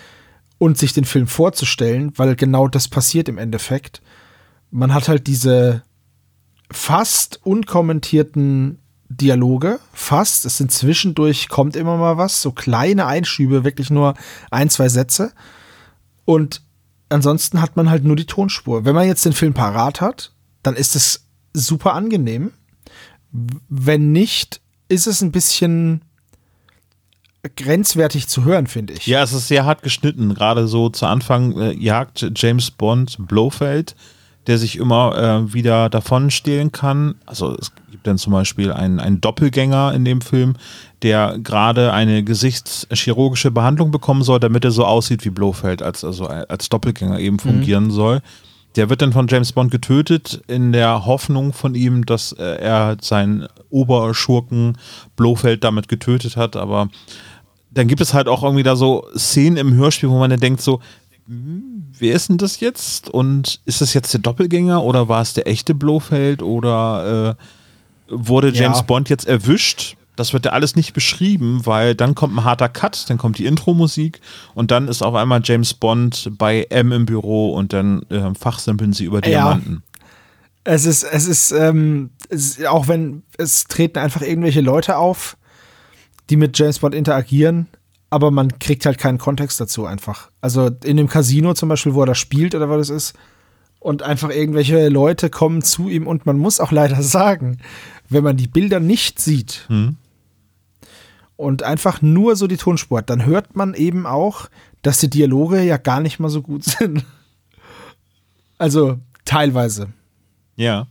und 0.59 0.79
sich 0.79 0.93
den 0.93 1.05
Film 1.05 1.27
vorzustellen, 1.27 2.13
weil 2.17 2.37
genau 2.37 2.69
das 2.69 2.89
passiert 2.89 3.29
im 3.29 3.39
Endeffekt. 3.39 4.01
Man 4.71 4.95
hat 4.95 5.09
halt 5.09 5.27
diese 5.27 5.83
fast 6.71 7.41
unkommentierten 7.45 8.79
Dialoge, 9.09 9.81
fast. 9.93 10.45
Es 10.45 10.59
sind 10.59 10.71
zwischendurch, 10.71 11.49
kommt 11.49 11.77
immer 11.77 11.97
mal 11.97 12.19
was, 12.19 12.43
so 12.43 12.53
kleine 12.53 13.07
Einschübe, 13.07 13.65
wirklich 13.65 13.91
nur 13.91 14.15
ein, 14.51 14.69
zwei 14.69 14.89
Sätze. 14.89 15.33
Und 16.25 16.63
ansonsten 17.09 17.61
hat 17.61 17.77
man 17.77 17.89
halt 17.89 18.05
nur 18.05 18.17
die 18.17 18.27
Tonspur. 18.27 18.85
Wenn 18.85 18.95
man 18.95 19.07
jetzt 19.07 19.25
den 19.25 19.33
Film 19.33 19.55
parat 19.55 20.01
hat, 20.01 20.33
dann 20.63 20.77
ist 20.77 20.95
es 20.95 21.27
super 21.55 21.95
angenehm. 21.95 22.53
Wenn 23.31 24.13
nicht, 24.13 24.61
ist 24.89 25.07
es 25.07 25.23
ein 25.23 25.33
bisschen 25.33 26.03
grenzwertig 27.57 28.29
zu 28.29 28.45
hören, 28.45 28.67
finde 28.67 28.95
ich. 28.95 29.07
Ja, 29.07 29.23
es 29.23 29.33
ist 29.33 29.49
sehr 29.49 29.65
hart 29.65 29.83
geschnitten. 29.83 30.35
Gerade 30.35 30.69
so 30.69 30.91
zu 30.91 31.07
Anfang 31.07 31.59
äh, 31.59 31.73
jagt 31.73 32.31
James 32.35 32.71
Bond 32.71 33.17
Blofeld, 33.21 33.95
der 34.49 34.59
sich 34.59 34.77
immer 34.77 35.17
äh, 35.17 35.53
wieder 35.53 35.91
davon 35.91 36.31
stehlen 36.31 36.73
kann. 36.73 37.17
Also 37.27 37.55
es 37.55 37.71
gibt 37.91 38.07
dann 38.07 38.17
zum 38.17 38.33
Beispiel 38.33 38.73
einen, 38.73 38.99
einen 38.99 39.21
Doppelgänger 39.21 39.93
in 39.93 40.07
dem 40.07 40.23
Film, 40.23 40.55
der 41.03 41.39
gerade 41.39 41.93
eine 41.93 42.25
gesichtschirurgische 42.25 43.51
Behandlung 43.51 43.91
bekommen 43.91 44.23
soll, 44.23 44.41
damit 44.41 44.65
er 44.65 44.71
so 44.71 44.87
aussieht 44.87 45.25
wie 45.27 45.31
Blofeld, 45.31 45.83
als, 45.83 46.03
also 46.03 46.27
als 46.27 46.71
Doppelgänger 46.71 47.21
eben 47.21 47.39
fungieren 47.39 47.85
mhm. 47.85 47.91
soll. 47.91 48.23
Der 48.77 48.89
wird 48.89 49.03
dann 49.03 49.13
von 49.13 49.29
James 49.29 49.53
Bond 49.53 49.71
getötet, 49.71 50.41
in 50.47 50.73
der 50.73 51.05
Hoffnung 51.05 51.53
von 51.53 51.75
ihm, 51.75 52.07
dass 52.07 52.33
äh, 52.33 52.43
er 52.43 52.97
seinen 53.03 53.49
Oberschurken 53.69 54.79
Blofeld 55.15 55.63
damit 55.63 55.89
getötet 55.89 56.37
hat. 56.37 56.57
Aber 56.57 56.89
dann 57.71 57.87
gibt 57.87 58.01
es 58.01 58.15
halt 58.15 58.29
auch 58.29 58.43
irgendwie 58.43 58.63
da 58.63 58.77
so 58.77 59.07
Szenen 59.17 59.59
im 59.59 59.75
Hörspiel, 59.75 60.09
wo 60.09 60.19
man 60.19 60.31
dann 60.31 60.41
denkt 60.41 60.63
so, 60.63 60.81
wer 61.29 62.15
ist 62.15 62.29
denn 62.29 62.39
das 62.39 62.61
jetzt? 62.61 63.11
Und 63.11 63.61
ist 63.67 63.81
das 63.81 63.95
jetzt 63.95 64.13
der 64.15 64.21
Doppelgänger 64.21 64.83
oder 64.83 65.09
war 65.09 65.21
es 65.21 65.35
der 65.35 65.47
echte 65.47 65.75
Blofeld 65.75 66.43
oder 66.43 67.37
äh, 68.09 68.15
wurde 68.15 68.49
James 68.49 68.79
ja. 68.79 68.85
Bond 68.85 69.09
jetzt 69.09 69.27
erwischt? 69.27 69.97
Das 70.17 70.33
wird 70.33 70.47
ja 70.47 70.53
alles 70.53 70.75
nicht 70.75 70.95
beschrieben, 70.95 71.65
weil 71.65 71.95
dann 71.95 72.15
kommt 72.15 72.35
ein 72.37 72.45
harter 72.45 72.69
Cut, 72.69 73.09
dann 73.09 73.19
kommt 73.19 73.39
die 73.39 73.47
Intro-Musik 73.47 74.21
und 74.55 74.73
dann 74.73 74.89
ist 74.89 75.03
auf 75.03 75.15
einmal 75.15 75.43
James 75.45 75.75
Bond 75.75 76.31
bei 76.37 76.67
M 76.71 76.91
im 76.91 77.07
Büro 77.07 77.53
und 77.53 77.73
dann 77.73 78.03
äh, 78.11 78.35
fachsimpeln 78.35 78.93
sie 78.93 79.05
über 79.05 79.21
Diamanten. 79.21 79.83
Ja. 79.85 80.01
Es 80.65 80.87
ist, 80.87 81.05
es 81.05 81.27
ist, 81.27 81.53
ähm, 81.53 82.11
es 82.29 82.59
ist, 82.59 82.67
auch 82.67 82.89
wenn 82.89 83.23
es 83.37 83.65
treten 83.65 83.99
einfach 83.99 84.23
irgendwelche 84.23 84.61
Leute 84.61 84.97
auf, 84.97 85.37
die 86.31 86.37
mit 86.37 86.59
James 86.59 86.81
Bond 86.81 86.95
interagieren, 86.95 87.69
aber 88.11 88.31
man 88.31 88.59
kriegt 88.59 88.87
halt 88.87 88.99
keinen 88.99 89.19
Kontext 89.19 89.61
dazu 89.61 89.87
einfach. 89.87 90.31
Also 90.41 90.71
in 90.85 90.97
dem 90.97 91.09
Casino 91.09 91.55
zum 91.55 91.69
Beispiel, 91.69 91.95
wo 91.95 92.03
er 92.03 92.07
da 92.07 92.15
spielt 92.15 92.55
oder 92.55 92.69
was 92.69 92.89
das 92.89 92.97
ist, 92.97 93.19
und 93.81 94.03
einfach 94.03 94.31
irgendwelche 94.31 94.89
Leute 94.89 95.31
kommen 95.31 95.63
zu 95.63 95.89
ihm 95.89 96.07
und 96.07 96.27
man 96.27 96.39
muss 96.39 96.61
auch 96.61 96.73
leider 96.73 97.03
sagen, 97.03 97.59
wenn 98.09 98.25
man 98.25 98.37
die 98.37 98.49
Bilder 98.49 98.81
nicht 98.81 99.21
sieht, 99.21 99.67
hm 99.69 99.97
und 101.39 101.63
einfach 101.63 102.03
nur 102.03 102.35
so 102.35 102.49
die 102.49 102.57
Tonspur 102.57 102.99
hat, 102.99 103.11
dann 103.11 103.25
hört 103.25 103.55
man 103.55 103.73
eben 103.73 104.07
auch, 104.07 104.51
dass 104.83 104.99
die 104.99 105.09
Dialoge 105.09 105.63
ja 105.63 105.77
gar 105.77 106.01
nicht 106.01 106.19
mal 106.19 106.29
so 106.29 106.43
gut 106.43 106.65
sind. 106.65 107.05
Also 108.59 108.99
teilweise. 109.25 109.89
Ja. 110.57 110.89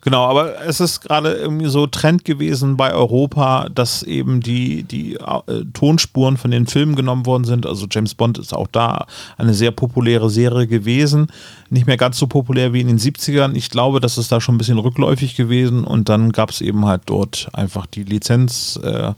Genau, 0.00 0.26
aber 0.26 0.60
es 0.62 0.80
ist 0.80 1.00
gerade 1.00 1.32
irgendwie 1.34 1.68
so 1.68 1.86
Trend 1.86 2.24
gewesen 2.24 2.76
bei 2.76 2.92
Europa, 2.92 3.68
dass 3.72 4.02
eben 4.02 4.40
die, 4.40 4.82
die 4.82 5.14
äh, 5.14 5.64
Tonspuren 5.72 6.36
von 6.36 6.50
den 6.50 6.66
Filmen 6.66 6.96
genommen 6.96 7.26
worden 7.26 7.44
sind. 7.44 7.66
Also 7.66 7.86
James 7.90 8.14
Bond 8.14 8.38
ist 8.38 8.54
auch 8.54 8.66
da 8.66 9.06
eine 9.38 9.54
sehr 9.54 9.70
populäre 9.70 10.30
Serie 10.30 10.66
gewesen. 10.66 11.28
Nicht 11.70 11.86
mehr 11.86 11.96
ganz 11.96 12.18
so 12.18 12.26
populär 12.26 12.72
wie 12.72 12.80
in 12.80 12.88
den 12.88 12.98
70ern. 12.98 13.54
Ich 13.54 13.70
glaube, 13.70 14.00
das 14.00 14.18
ist 14.18 14.32
da 14.32 14.40
schon 14.40 14.56
ein 14.56 14.58
bisschen 14.58 14.78
rückläufig 14.78 15.36
gewesen 15.36 15.84
und 15.84 16.08
dann 16.08 16.32
gab 16.32 16.50
es 16.50 16.60
eben 16.60 16.84
halt 16.84 17.02
dort 17.06 17.48
einfach 17.52 17.86
die 17.86 18.04
Lizenz. 18.04 18.78
Äh, 18.82 19.12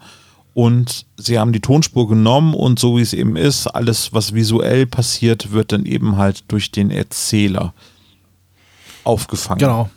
und 0.55 1.05
sie 1.17 1.39
haben 1.39 1.53
die 1.53 1.61
Tonspur 1.61 2.09
genommen 2.09 2.55
und 2.55 2.79
so 2.79 2.97
wie 2.97 3.03
es 3.03 3.13
eben 3.13 3.37
ist, 3.37 3.67
alles, 3.67 4.13
was 4.13 4.35
visuell 4.35 4.87
passiert, 4.87 5.51
wird 5.51 5.73
dann 5.73 5.85
eben 5.85 6.17
halt 6.17 6.45
durch 6.49 6.71
den 6.71 6.91
Erzähler 6.91 7.75
aufgefangen. 9.03 9.59
Genau. 9.59 9.91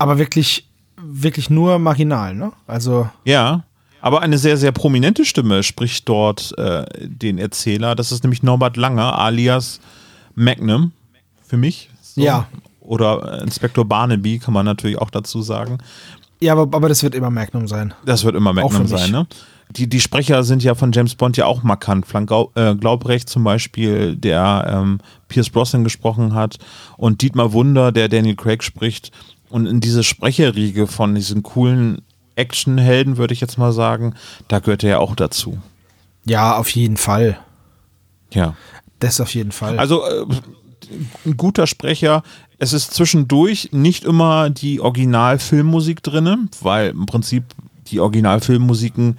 Aber 0.00 0.18
wirklich, 0.18 0.66
wirklich 0.96 1.50
nur 1.50 1.78
marginal, 1.78 2.34
ne? 2.34 2.52
Also. 2.66 3.08
Ja. 3.24 3.64
Aber 4.00 4.22
eine 4.22 4.38
sehr, 4.38 4.56
sehr 4.56 4.72
prominente 4.72 5.26
Stimme 5.26 5.62
spricht 5.62 6.08
dort 6.08 6.56
äh, 6.56 6.86
den 7.06 7.36
Erzähler. 7.36 7.94
Das 7.94 8.10
ist 8.10 8.24
nämlich 8.24 8.42
Norbert 8.42 8.78
Langer, 8.78 9.18
alias 9.18 9.78
Magnum, 10.34 10.92
für 11.46 11.58
mich. 11.58 11.90
So. 12.00 12.22
Ja. 12.22 12.46
Oder 12.80 13.42
Inspektor 13.42 13.84
Barnaby, 13.84 14.38
kann 14.38 14.54
man 14.54 14.64
natürlich 14.64 14.96
auch 14.96 15.10
dazu 15.10 15.42
sagen. 15.42 15.76
Ja, 16.40 16.54
aber, 16.54 16.74
aber 16.74 16.88
das 16.88 17.02
wird 17.02 17.14
immer 17.14 17.28
Magnum 17.28 17.68
sein. 17.68 17.92
Das 18.06 18.24
wird 18.24 18.34
immer 18.36 18.54
Magnum 18.54 18.86
sein, 18.86 19.10
ne? 19.10 19.26
die, 19.76 19.88
die 19.88 20.00
Sprecher 20.00 20.42
sind 20.42 20.62
ja 20.62 20.74
von 20.74 20.92
James 20.92 21.14
Bond 21.14 21.36
ja 21.36 21.46
auch 21.46 21.62
markant. 21.62 22.06
Frank 22.06 22.30
äh, 22.54 22.74
Glaubrecht 22.74 23.28
zum 23.28 23.44
Beispiel, 23.44 24.16
der 24.16 24.66
ähm, 24.68 24.98
Pierce 25.28 25.50
Brosnan 25.50 25.84
gesprochen 25.84 26.34
hat 26.34 26.58
und 26.96 27.22
Dietmar 27.22 27.52
Wunder, 27.52 27.92
der 27.92 28.08
Daniel 28.08 28.36
Craig 28.36 28.62
spricht. 28.62 29.12
Und 29.50 29.66
in 29.66 29.80
diese 29.80 30.04
Sprecherriege 30.04 30.86
von 30.86 31.14
diesen 31.14 31.42
coolen 31.42 32.02
Actionhelden, 32.36 33.16
würde 33.16 33.34
ich 33.34 33.40
jetzt 33.40 33.58
mal 33.58 33.72
sagen, 33.72 34.14
da 34.48 34.60
gehört 34.60 34.84
er 34.84 34.90
ja 34.90 34.98
auch 34.98 35.14
dazu. 35.14 35.58
Ja, 36.24 36.56
auf 36.56 36.70
jeden 36.70 36.96
Fall. 36.96 37.38
Ja. 38.32 38.56
Das 39.00 39.20
auf 39.20 39.34
jeden 39.34 39.52
Fall. 39.52 39.78
Also 39.78 40.04
äh, 40.04 40.26
ein 41.26 41.36
guter 41.36 41.66
Sprecher. 41.66 42.22
Es 42.58 42.72
ist 42.72 42.94
zwischendurch 42.94 43.70
nicht 43.72 44.04
immer 44.04 44.50
die 44.50 44.80
Original-Filmmusik 44.80 46.02
drin, 46.02 46.50
weil 46.60 46.90
im 46.90 47.06
Prinzip 47.06 47.44
die 47.86 48.00
Original-Filmmusiken 48.00 49.18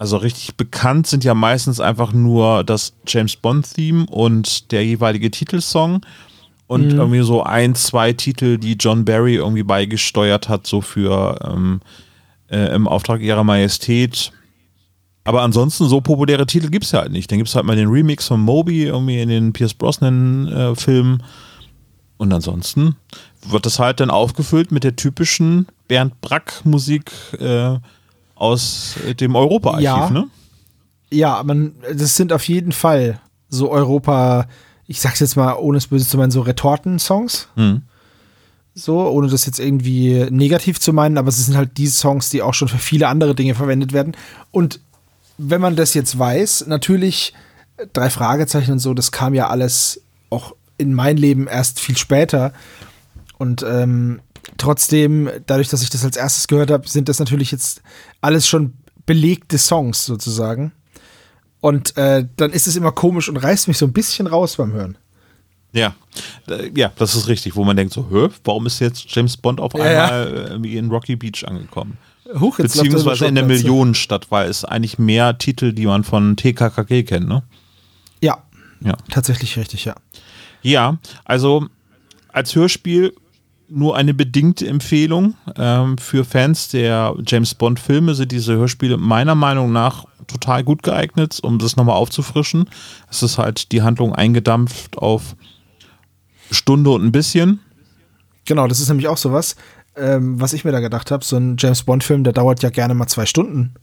also 0.00 0.16
richtig 0.16 0.54
bekannt 0.54 1.06
sind 1.06 1.24
ja 1.24 1.34
meistens 1.34 1.78
einfach 1.78 2.14
nur 2.14 2.64
das 2.64 2.94
James 3.06 3.36
Bond-Theme 3.36 4.06
und 4.06 4.72
der 4.72 4.82
jeweilige 4.82 5.30
Titelsong. 5.30 6.00
Und 6.70 6.92
mhm. 6.92 7.00
irgendwie 7.00 7.22
so 7.22 7.42
ein, 7.42 7.74
zwei 7.74 8.12
Titel, 8.12 8.56
die 8.56 8.74
John 8.74 9.04
Barry 9.04 9.34
irgendwie 9.34 9.64
beigesteuert 9.64 10.48
hat, 10.48 10.68
so 10.68 10.80
für 10.80 11.36
ähm, 11.44 11.80
äh, 12.48 12.72
im 12.72 12.86
Auftrag 12.86 13.22
ihrer 13.22 13.42
Majestät. 13.42 14.30
Aber 15.24 15.42
ansonsten 15.42 15.88
so 15.88 16.00
populäre 16.00 16.46
Titel 16.46 16.68
gibt 16.68 16.84
es 16.84 16.92
ja 16.92 17.00
halt 17.00 17.10
nicht. 17.10 17.28
Dann 17.28 17.38
gibt 17.38 17.48
es 17.48 17.56
halt 17.56 17.66
mal 17.66 17.74
den 17.74 17.88
Remix 17.88 18.28
von 18.28 18.40
Moby 18.40 18.84
irgendwie 18.84 19.20
in 19.20 19.28
den 19.28 19.52
Pierce 19.52 19.74
Brosnan-Filmen. 19.74 21.18
Äh, 21.18 21.24
und 22.18 22.32
ansonsten 22.32 22.94
wird 23.48 23.66
das 23.66 23.80
halt 23.80 23.98
dann 23.98 24.10
aufgefüllt 24.10 24.70
mit 24.70 24.84
der 24.84 24.94
typischen 24.94 25.66
Bernd 25.88 26.20
Brack-Musik. 26.20 27.10
Äh, 27.40 27.78
aus 28.36 28.94
dem 29.18 29.34
Europa-Archiv, 29.34 29.84
ja. 29.84 30.10
ne? 30.10 30.28
Ja, 31.12 31.42
man, 31.42 31.74
das 31.92 32.14
sind 32.14 32.32
auf 32.32 32.46
jeden 32.48 32.70
Fall 32.70 33.20
so 33.48 33.72
Europa, 33.72 34.46
ich 34.90 35.00
sag's 35.00 35.20
jetzt 35.20 35.36
mal, 35.36 35.54
ohne 35.54 35.78
es 35.78 35.86
böse 35.86 36.04
zu 36.04 36.16
meinen, 36.16 36.32
so 36.32 36.40
Retorten-Songs. 36.40 37.46
Mhm. 37.54 37.82
So, 38.74 39.08
ohne 39.08 39.28
das 39.28 39.46
jetzt 39.46 39.60
irgendwie 39.60 40.26
negativ 40.30 40.80
zu 40.80 40.92
meinen, 40.92 41.16
aber 41.16 41.28
es 41.28 41.46
sind 41.46 41.56
halt 41.56 41.78
die 41.78 41.86
Songs, 41.86 42.28
die 42.28 42.42
auch 42.42 42.54
schon 42.54 42.66
für 42.66 42.78
viele 42.78 43.06
andere 43.06 43.36
Dinge 43.36 43.54
verwendet 43.54 43.92
werden. 43.92 44.16
Und 44.50 44.80
wenn 45.38 45.60
man 45.60 45.76
das 45.76 45.94
jetzt 45.94 46.18
weiß, 46.18 46.64
natürlich 46.66 47.34
drei 47.92 48.10
Fragezeichen 48.10 48.72
und 48.72 48.78
so, 48.80 48.92
das 48.92 49.12
kam 49.12 49.32
ja 49.32 49.46
alles 49.46 50.02
auch 50.28 50.56
in 50.76 50.92
mein 50.92 51.16
Leben 51.16 51.46
erst 51.46 51.78
viel 51.78 51.96
später. 51.96 52.52
Und 53.38 53.62
ähm, 53.62 54.20
trotzdem, 54.56 55.30
dadurch, 55.46 55.68
dass 55.68 55.82
ich 55.82 55.90
das 55.90 56.04
als 56.04 56.16
erstes 56.16 56.48
gehört 56.48 56.72
habe, 56.72 56.88
sind 56.88 57.08
das 57.08 57.20
natürlich 57.20 57.52
jetzt 57.52 57.80
alles 58.22 58.48
schon 58.48 58.72
belegte 59.06 59.56
Songs 59.56 60.04
sozusagen. 60.04 60.72
Und 61.60 61.96
äh, 61.96 62.26
dann 62.36 62.50
ist 62.52 62.66
es 62.66 62.76
immer 62.76 62.92
komisch 62.92 63.28
und 63.28 63.36
reißt 63.36 63.68
mich 63.68 63.78
so 63.78 63.86
ein 63.86 63.92
bisschen 63.92 64.26
raus 64.26 64.56
beim 64.56 64.72
Hören. 64.72 64.96
Ja, 65.72 65.94
ja, 66.74 66.90
das 66.96 67.14
ist 67.14 67.28
richtig, 67.28 67.54
wo 67.54 67.62
man 67.62 67.76
denkt 67.76 67.92
so, 67.92 68.30
warum 68.44 68.66
ist 68.66 68.80
jetzt 68.80 69.04
James 69.14 69.36
Bond 69.36 69.60
auf 69.60 69.74
einmal 69.74 70.50
ja, 70.50 70.56
ja. 70.56 70.78
in 70.78 70.90
Rocky 70.90 71.14
Beach 71.14 71.46
angekommen? 71.46 71.96
Huch, 72.38 72.56
Beziehungsweise 72.56 73.26
in 73.26 73.36
der 73.36 73.44
Millionenstadt, 73.44 74.30
weil 74.30 74.48
es 74.48 74.64
eigentlich 74.64 74.98
mehr 74.98 75.38
Titel, 75.38 75.72
die 75.72 75.86
man 75.86 76.02
von 76.04 76.36
TKKG 76.36 77.04
kennt, 77.04 77.28
ne? 77.28 77.42
Ja, 78.20 78.38
ja. 78.80 78.96
tatsächlich 79.10 79.56
richtig, 79.56 79.84
ja. 79.84 79.94
Ja, 80.62 80.98
also 81.24 81.66
als 82.32 82.54
Hörspiel 82.54 83.14
nur 83.68 83.96
eine 83.96 84.14
bedingte 84.14 84.66
Empfehlung. 84.66 85.34
Ähm, 85.56 85.96
für 85.98 86.24
Fans 86.24 86.68
der 86.68 87.14
James 87.26 87.54
Bond-Filme 87.54 88.14
sind 88.14 88.32
diese 88.32 88.56
Hörspiele 88.56 88.96
meiner 88.96 89.34
Meinung 89.34 89.72
nach 89.72 90.04
total 90.30 90.64
gut 90.64 90.82
geeignet, 90.82 91.40
um 91.42 91.58
das 91.58 91.76
nochmal 91.76 91.96
aufzufrischen. 91.96 92.68
Es 93.10 93.22
ist 93.22 93.38
halt 93.38 93.72
die 93.72 93.82
Handlung 93.82 94.14
eingedampft 94.14 94.98
auf 94.98 95.36
Stunde 96.50 96.90
und 96.90 97.04
ein 97.04 97.12
bisschen. 97.12 97.60
Genau, 98.44 98.66
das 98.66 98.80
ist 98.80 98.88
nämlich 98.88 99.08
auch 99.08 99.16
sowas, 99.16 99.56
ähm, 99.96 100.40
was 100.40 100.52
ich 100.52 100.64
mir 100.64 100.72
da 100.72 100.80
gedacht 100.80 101.10
habe. 101.10 101.24
So 101.24 101.36
ein 101.36 101.56
James 101.58 101.82
Bond-Film, 101.82 102.24
der 102.24 102.32
dauert 102.32 102.62
ja 102.62 102.70
gerne 102.70 102.94
mal 102.94 103.06
zwei 103.06 103.26
Stunden. 103.26 103.74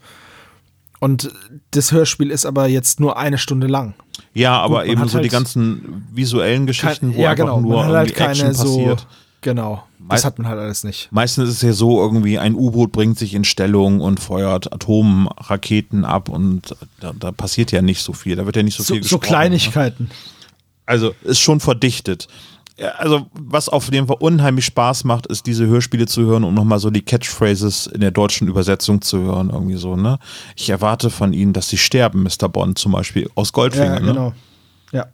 Und 0.99 1.31
das 1.71 1.91
Hörspiel 1.91 2.31
ist 2.31 2.45
aber 2.45 2.67
jetzt 2.67 2.99
nur 2.99 3.17
eine 3.17 3.37
Stunde 3.37 3.67
lang. 3.67 3.93
Ja, 4.33 4.59
aber 4.59 4.81
Gut, 4.81 4.91
eben 4.91 5.07
so 5.07 5.15
halt 5.15 5.25
die 5.25 5.29
ganzen 5.29 6.07
visuellen 6.11 6.65
Geschichten, 6.65 7.11
kein, 7.11 7.17
wo 7.17 7.21
ja, 7.21 7.31
einfach 7.31 7.45
genau, 7.45 7.61
nur 7.61 7.85
halt 7.85 8.15
keine 8.15 8.31
Action 8.31 8.47
passiert. 8.47 8.99
So 9.01 9.07
Genau. 9.47 9.81
Das 10.09 10.25
hat 10.25 10.37
man 10.39 10.49
halt 10.49 10.59
alles 10.59 10.83
nicht. 10.83 11.07
Meistens 11.09 11.47
ist 11.47 11.55
es 11.55 11.61
ja 11.61 11.71
so, 11.71 12.01
irgendwie 12.01 12.37
ein 12.37 12.53
U-Boot 12.53 12.91
bringt 12.91 13.17
sich 13.17 13.33
in 13.33 13.45
Stellung 13.45 14.01
und 14.01 14.19
feuert 14.19 14.73
Atomraketen 14.73 16.03
ab 16.03 16.27
und 16.27 16.75
da, 16.99 17.13
da, 17.17 17.31
passiert 17.31 17.71
ja 17.71 17.81
nicht 17.81 18.01
so 18.01 18.11
viel. 18.11 18.35
Da 18.35 18.45
wird 18.45 18.57
ja 18.57 18.63
nicht 18.63 18.75
so, 18.75 18.83
so 18.83 18.93
viel 18.95 19.03
gesprochen. 19.03 19.21
So 19.21 19.25
ne? 19.25 19.29
Kleinigkeiten. 19.29 20.09
Also 20.85 21.13
ist 21.23 21.39
schon 21.39 21.61
verdichtet. 21.61 22.27
Also, 22.97 23.27
was 23.31 23.69
auf 23.69 23.89
jeden 23.89 24.07
Fall 24.07 24.17
unheimlich 24.19 24.65
Spaß 24.65 25.05
macht, 25.05 25.27
ist 25.27 25.45
diese 25.45 25.65
Hörspiele 25.65 26.07
zu 26.07 26.23
hören 26.23 26.43
und 26.43 26.53
nochmal 26.53 26.79
so 26.79 26.89
die 26.89 27.03
Catchphrases 27.03 27.87
in 27.87 28.01
der 28.01 28.11
deutschen 28.11 28.49
Übersetzung 28.49 29.01
zu 29.01 29.19
hören, 29.19 29.49
irgendwie 29.49 29.77
so, 29.77 29.95
ne? 29.95 30.19
Ich 30.57 30.69
erwarte 30.69 31.09
von 31.09 31.31
Ihnen, 31.31 31.53
dass 31.53 31.69
Sie 31.69 31.77
sterben, 31.77 32.23
Mr. 32.23 32.49
Bond, 32.49 32.77
zum 32.79 32.91
Beispiel 32.91 33.29
aus 33.35 33.53
Goldfinger, 33.53 33.93
Ja, 33.95 33.99
ne? 34.01 34.07
genau. 34.07 34.33
Ja. 34.91 35.05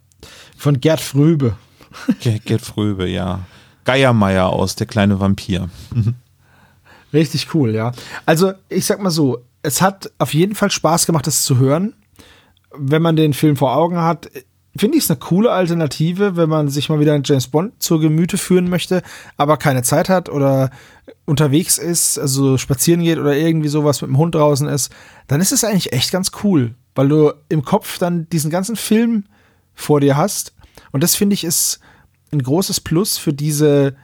Von 0.58 0.80
Gerd 0.82 1.02
Fröbe. 1.02 1.56
Ge- 2.20 2.40
Gerd 2.44 2.62
Fröbe, 2.62 3.08
ja. 3.08 3.42
Geiermeier 3.86 4.48
aus 4.48 4.75
Der 4.75 4.88
kleine 4.88 5.20
Vampir. 5.20 5.70
Richtig 7.13 7.54
cool, 7.54 7.75
ja. 7.75 7.92
Also, 8.25 8.54
ich 8.70 8.86
sag 8.86 9.02
mal 9.02 9.12
so, 9.12 9.44
es 9.62 9.82
hat 9.82 10.12
auf 10.18 10.34
jeden 10.34 10.56
Fall 10.56 10.72
Spaß 10.72 11.06
gemacht, 11.06 11.28
das 11.28 11.44
zu 11.44 11.58
hören. 11.58 11.94
Wenn 12.75 13.02
man 13.02 13.16
den 13.16 13.34
Film 13.34 13.56
vor 13.56 13.75
Augen 13.75 14.00
hat, 14.00 14.30
finde 14.75 14.98
ich 14.98 15.04
es 15.04 15.12
eine 15.12 15.20
coole 15.20 15.52
Alternative, 15.52 16.36
wenn 16.36 16.50
man 16.50 16.68
sich 16.70 16.90
mal 16.90 17.00
wieder 17.00 17.13
einen 17.13 17.24
James 17.24 17.48
Bond 17.48 17.74
zur 17.82 18.00
Gemüte 18.00 18.38
führen 18.38 18.70
möchte, 18.70 19.04
aber 19.38 19.58
keine 19.58 19.84
Zeit 19.84 20.10
hat 20.10 20.30
oder 20.30 20.72
unterwegs 21.25 21.78
ist, 21.78 22.18
also 22.18 22.58
spazieren 22.58 23.04
geht 23.04 23.20
oder 23.20 23.36
irgendwie 23.36 23.68
sowas 23.68 24.02
mit 24.02 24.10
dem 24.10 24.18
Hund 24.18 24.34
draußen 24.34 24.68
ist, 24.68 24.92
dann 25.28 25.42
ist 25.42 25.52
es 25.52 25.63
eigentlich 25.63 25.94
echt 25.94 26.12
ganz 26.12 26.32
cool, 26.44 26.74
weil 26.96 27.08
du 27.08 27.34
im 27.50 27.63
Kopf 27.63 28.00
dann 28.00 28.28
diesen 28.30 28.50
ganzen 28.50 28.75
Film 28.75 29.25
vor 29.75 30.00
dir 30.00 30.18
hast. 30.18 30.54
Und 30.92 31.04
das 31.04 31.16
finde 31.16 31.36
ich 31.36 31.44
ist 31.44 31.80
ein 32.34 32.44
großes 32.44 32.82
Plus 32.82 33.18
für 33.18 33.34
diese 33.34 33.96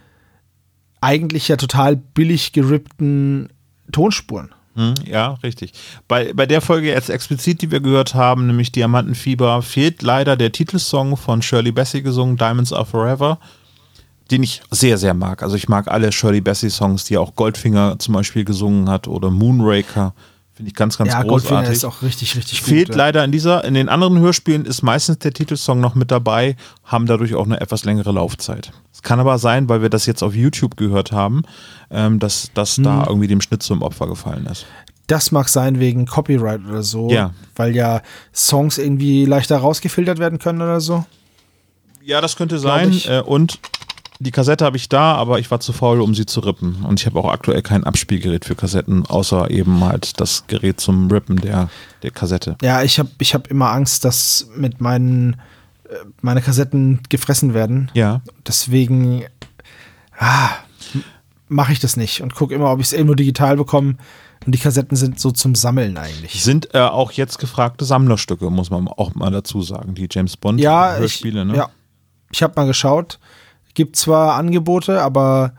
eigentlich 1.01 1.47
ja 1.47 1.57
total 1.57 1.95
billig 1.95 2.51
gerippten 2.53 3.49
Tonspuren. 3.91 4.49
Hm, 4.75 4.93
ja, 5.05 5.33
richtig. 5.43 5.73
Bei, 6.07 6.33
bei 6.33 6.45
der 6.45 6.61
Folge 6.61 6.87
jetzt 6.87 7.09
explizit, 7.09 7.61
die 7.61 7.71
wir 7.71 7.79
gehört 7.79 8.13
haben, 8.13 8.47
nämlich 8.47 8.71
Diamantenfieber, 8.71 9.61
fehlt 9.61 10.01
leider 10.01 10.37
der 10.37 10.51
Titelsong 10.51 11.17
von 11.17 11.41
Shirley 11.41 11.71
Bassey 11.71 12.01
gesungen, 12.01 12.37
Diamonds 12.37 12.71
Are 12.71 12.85
Forever, 12.85 13.39
den 14.31 14.43
ich 14.43 14.61
sehr, 14.69 14.97
sehr 14.97 15.13
mag. 15.13 15.41
Also 15.41 15.55
ich 15.55 15.67
mag 15.67 15.87
alle 15.87 16.11
Shirley 16.11 16.41
Bassey 16.41 16.69
Songs, 16.69 17.05
die 17.05 17.17
auch 17.17 17.35
Goldfinger 17.35 17.97
zum 17.99 18.13
Beispiel 18.13 18.45
gesungen 18.45 18.89
hat 18.89 19.07
oder 19.07 19.31
Moonraker. 19.31 20.13
Finde 20.59 20.71
ich 20.71 20.75
ganz, 20.75 20.97
ganz 20.97 21.13
ja, 21.13 21.23
Goldfinger 21.23 21.59
großartig. 21.61 21.77
ist 21.77 21.85
auch 21.85 22.01
richtig, 22.01 22.35
richtig 22.35 22.61
Fehlt 22.61 22.87
gut. 22.87 22.95
ja. 22.97 23.05
leider 23.05 23.23
in 23.23 23.31
dieser, 23.31 23.63
in 23.63 23.75
den 23.75 23.87
anderen 23.87 24.19
Hörspielen 24.19 24.65
ist 24.65 24.81
meistens 24.81 25.19
der 25.19 25.31
Titelsong 25.31 25.79
noch 25.79 25.95
mit 25.95 26.11
dabei, 26.11 26.57
haben 26.83 27.05
dadurch 27.05 27.33
auch 27.35 27.45
eine 27.45 27.61
etwas 27.61 27.85
längere 27.85 28.11
Laufzeit. 28.11 28.73
Es 28.93 29.01
kann 29.01 29.21
aber 29.21 29.37
sein, 29.37 29.69
weil 29.69 29.81
wir 29.81 29.87
das 29.89 30.05
jetzt 30.05 30.21
auf 30.21 30.35
YouTube 30.35 30.75
gehört 30.75 31.13
haben, 31.13 31.43
ähm, 31.89 32.19
dass 32.19 32.51
das 32.53 32.75
Hm. 32.75 32.83
da 32.83 33.05
irgendwie 33.07 33.27
dem 33.27 33.39
Schnitt 33.39 33.63
zum 33.63 33.81
Opfer 33.81 34.07
gefallen 34.07 34.47
ist. 34.47 34.65
Das 35.07 35.31
mag 35.31 35.47
sein 35.47 35.79
wegen 35.79 36.05
Copyright 36.05 36.59
oder 36.69 36.83
so, 36.83 37.09
Ja. 37.09 37.33
weil 37.55 37.73
ja 37.73 38.01
Songs 38.35 38.77
irgendwie 38.79 39.23
leichter 39.23 39.59
rausgefiltert 39.59 40.19
werden 40.19 40.39
können 40.39 40.61
oder 40.61 40.81
so. 40.81 41.05
Ja, 42.03 42.19
das 42.19 42.35
könnte 42.35 42.59
sein. 42.59 42.99
Äh, 43.05 43.21
und 43.21 43.59
die 44.21 44.31
Kassette 44.31 44.65
habe 44.65 44.75
ich 44.75 44.89
da, 44.89 45.15
aber 45.15 45.39
ich 45.39 45.49
war 45.49 45.61
zu 45.61 45.71
faul, 45.71 46.01
um 46.01 46.13
sie 46.13 46.25
zu 46.25 46.41
rippen. 46.41 46.83
Und 46.83 46.99
ich 46.99 47.05
habe 47.05 47.17
auch 47.19 47.31
aktuell 47.31 47.61
kein 47.61 47.85
Abspielgerät 47.85 48.43
für 48.43 48.55
Kassetten, 48.55 49.05
außer 49.05 49.49
eben 49.49 49.83
halt 49.83 50.19
das 50.19 50.45
Gerät 50.47 50.81
zum 50.81 51.09
Rippen 51.09 51.37
der, 51.37 51.69
der 52.03 52.11
Kassette. 52.11 52.57
Ja, 52.61 52.83
ich 52.83 52.99
habe 52.99 53.09
ich 53.19 53.33
hab 53.33 53.47
immer 53.47 53.71
Angst, 53.71 54.03
dass 54.03 54.49
mit 54.55 54.81
meinen 54.81 55.37
äh, 55.85 55.95
meine 56.21 56.41
Kassetten 56.41 56.99
gefressen 57.07 57.53
werden. 57.53 57.91
Ja. 57.93 58.21
Deswegen 58.45 59.23
ah, 60.17 60.49
mache 61.47 61.71
ich 61.71 61.79
das 61.79 61.95
nicht 61.95 62.21
und 62.21 62.35
gucke 62.35 62.53
immer, 62.53 62.73
ob 62.73 62.81
ich 62.81 62.87
es 62.87 62.93
irgendwo 62.93 63.15
digital 63.15 63.55
bekomme. 63.55 63.95
Und 64.45 64.53
die 64.53 64.59
Kassetten 64.59 64.97
sind 64.97 65.19
so 65.19 65.31
zum 65.31 65.55
Sammeln 65.55 65.97
eigentlich. 65.97 66.43
Sind 66.43 66.73
äh, 66.73 66.79
auch 66.79 67.13
jetzt 67.13 67.39
gefragte 67.39 67.85
Sammlerstücke, 67.85 68.49
muss 68.49 68.69
man 68.69 68.89
auch 68.89 69.15
mal 69.15 69.31
dazu 69.31 69.61
sagen. 69.61 69.95
Die 69.95 70.07
James 70.11 70.35
Bond 70.35 70.59
Ja, 70.59 70.97
ne? 70.99 71.53
ja. 71.55 71.69
Ich 72.31 72.43
habe 72.43 72.53
mal 72.57 72.67
geschaut. 72.67 73.17
Gibt 73.79 73.95
zwar 73.95 74.33
Angebote, 74.35 75.01
aber 75.01 75.53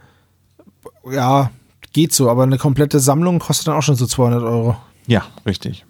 ja, 1.10 1.50
geht 1.94 2.12
so. 2.12 2.28
Aber 2.28 2.42
eine 2.42 2.58
komplette 2.58 3.00
Sammlung 3.00 3.38
kostet 3.38 3.68
dann 3.68 3.76
auch 3.76 3.82
schon 3.82 3.96
so 3.96 4.06
200 4.06 4.42
Euro. 4.42 4.76
Ja, 5.06 5.22
richtig. 5.46 5.86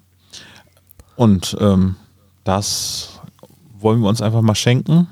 Und 1.16 1.56
ähm, 1.58 1.96
das 2.44 3.18
wollen 3.80 4.00
wir 4.00 4.08
uns 4.08 4.22
einfach 4.22 4.42
mal 4.42 4.54
schenken. 4.54 5.08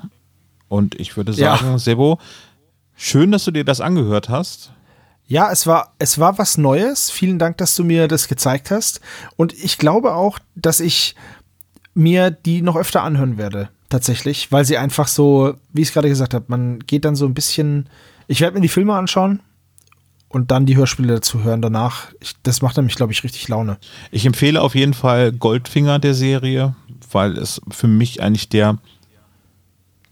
Und 0.69 0.97
ich 0.97 1.17
würde 1.17 1.33
Ja. 1.33 1.57
sagen, 1.57 1.77
Sebo, 1.77 2.19
schön, 2.95 3.33
dass 3.33 3.43
du 3.43 3.51
dir 3.51 3.65
das 3.65 3.81
angehört 3.81 4.29
hast. 4.29 4.71
Ja, 5.27 5.51
es 5.51 5.67
war, 5.67 5.91
es 5.99 6.19
war 6.19 6.37
was 6.37 6.57
Neues. 6.57 7.11
Vielen 7.11 7.37
Dank, 7.37 7.57
dass 7.57 7.75
du 7.75 7.83
mir 7.83 8.07
das 8.07 8.29
gezeigt 8.29 8.71
hast. 8.71 9.01
Und 9.35 9.51
ich 9.53 9.77
glaube 9.77 10.15
auch, 10.15 10.39
dass 10.55 10.79
ich 10.79 11.15
mir 11.93 12.31
die 12.31 12.61
noch 12.61 12.77
öfter 12.77 13.03
anhören 13.03 13.37
werde. 13.37 13.67
Tatsächlich, 13.89 14.51
weil 14.51 14.65
sie 14.65 14.77
einfach 14.77 15.07
so, 15.07 15.55
wie 15.73 15.81
ich 15.81 15.87
es 15.87 15.93
gerade 15.93 16.09
gesagt 16.09 16.33
habe, 16.33 16.45
man 16.47 16.79
geht 16.79 17.05
dann 17.05 17.15
so 17.15 17.25
ein 17.25 17.33
bisschen. 17.33 17.89
Ich 18.27 18.39
werde 18.39 18.55
mir 18.55 18.61
die 18.61 18.67
Filme 18.67 18.93
anschauen 18.93 19.39
und 20.27 20.51
dann 20.51 20.67
die 20.67 20.77
Hörspiele 20.77 21.15
dazu 21.15 21.43
hören 21.43 21.61
danach. 21.61 22.11
Ich, 22.19 22.33
das 22.43 22.61
macht 22.61 22.77
nämlich, 22.77 22.95
glaube 22.95 23.11
ich, 23.11 23.23
richtig 23.23 23.47
Laune. 23.47 23.77
Ich 24.11 24.25
empfehle 24.25 24.61
auf 24.61 24.75
jeden 24.75 24.93
Fall 24.93 25.31
Goldfinger 25.31 25.97
der 25.97 26.13
Serie, 26.13 26.75
weil 27.11 27.35
es 27.37 27.59
für 27.71 27.87
mich 27.87 28.21
eigentlich 28.21 28.47
der 28.47 28.77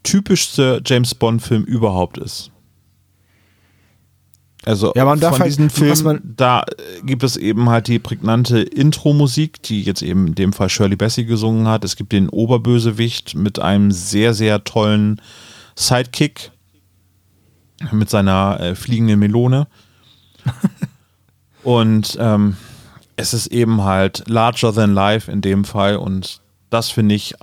typischste 0.02 0.82
James 0.84 1.14
Bond-Film 1.14 1.64
überhaupt 1.64 2.18
ist. 2.18 2.52
Also 4.68 4.92
Ja, 4.96 5.06
man 5.06 5.20
darf 5.20 5.32
von 5.38 5.40
halt- 5.44 5.52
diesen 5.52 5.70
was 5.70 6.02
Filmen, 6.02 6.34
da 6.36 6.62
äh, 6.62 7.02
gibt 7.04 7.24
es 7.24 7.38
eben 7.38 7.70
halt 7.70 7.88
die 7.88 8.00
prägnante 8.00 8.60
Intro-Musik, 8.60 9.64
die 9.64 9.82
jetzt 9.82 10.02
eben 10.02 10.28
in 10.28 10.36
dem 10.36 10.52
Fall 10.52 10.68
Shirley 10.70 10.98
Bassey 10.98 11.24
gesungen 11.24 11.68
hat. 11.70 11.86
Es 11.86 11.96
gibt 11.96 12.12
den 12.12 12.28
Oberbösewicht 12.28 13.36
mit 13.36 13.60
einem 13.60 13.92
sehr, 13.92 14.34
sehr 14.34 14.66
tollen 14.66 15.22
Sidekick 15.76 16.52
mit 17.94 18.10
seiner 18.10 18.60
äh, 18.60 18.76
fliegenden 18.76 19.20
Melone. 19.20 19.68
Und 21.64 22.18
ähm, 22.20 22.58
es 23.16 23.34
ist 23.34 23.48
eben 23.48 23.84
halt 23.84 24.24
larger 24.28 24.74
than 24.74 24.94
life 24.94 25.32
in 25.32 25.42
dem 25.42 25.66
Fall 25.66 25.98
und 25.98 26.40
das 26.70 26.90
finde 26.92 27.16
ich 27.16 27.34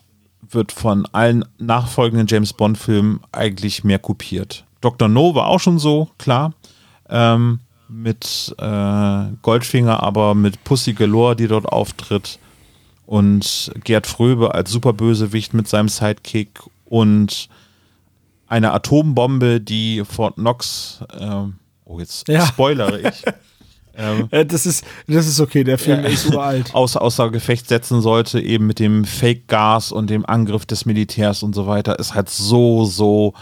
wird 0.48 0.72
von 0.72 1.06
allen 1.12 1.44
nachfolgenden 1.58 2.26
James 2.28 2.52
Bond 2.52 2.78
Filmen 2.78 3.20
eigentlich 3.32 3.82
mehr 3.82 3.98
kopiert. 3.98 4.64
Dr. 4.80 5.08
No 5.08 5.34
war 5.34 5.48
auch 5.48 5.58
schon 5.58 5.78
so, 5.78 6.08
klar. 6.16 6.52
Ähm, 7.08 7.60
mit 7.88 8.54
äh, 8.58 9.24
Goldfinger, 9.42 10.02
aber 10.02 10.34
mit 10.34 10.62
Pussy 10.64 10.94
Galore, 10.94 11.36
die 11.36 11.48
dort 11.48 11.66
auftritt. 11.66 12.38
Und 13.06 13.70
Gerd 13.84 14.06
Fröbe 14.06 14.54
als 14.54 14.70
Superbösewicht 14.70 15.52
mit 15.52 15.68
seinem 15.68 15.88
Sidekick 15.88 16.60
und 16.86 17.48
eine 18.46 18.72
Atombombe, 18.72 19.60
die 19.60 20.02
Fort 20.04 20.36
Knox, 20.36 21.00
ähm, 21.18 21.54
oh 21.84 21.98
jetzt 21.98 22.26
Ja. 22.28 22.46
spoilere 22.46 23.00
ich, 23.00 23.22
ähm, 23.96 24.28
Äh, 24.30 24.46
das, 24.46 24.64
ist, 24.64 24.84
das 25.06 25.26
ist 25.26 25.40
okay, 25.40 25.64
der 25.64 25.76
Film 25.78 26.04
ist 26.06 26.26
uralt. 26.30 26.70
außer, 26.74 27.02
außer 27.02 27.30
Gefecht 27.30 27.68
setzen 27.68 28.00
sollte, 28.00 28.40
eben 28.40 28.66
mit 28.66 28.78
dem 28.78 29.04
Fake-Gas 29.04 29.92
und 29.92 30.08
dem 30.08 30.24
Angriff 30.24 30.64
des 30.64 30.86
Militärs 30.86 31.42
und 31.42 31.54
so 31.54 31.66
weiter, 31.66 31.98
ist 31.98 32.14
halt 32.14 32.30
so, 32.30 32.84
so 32.86 33.34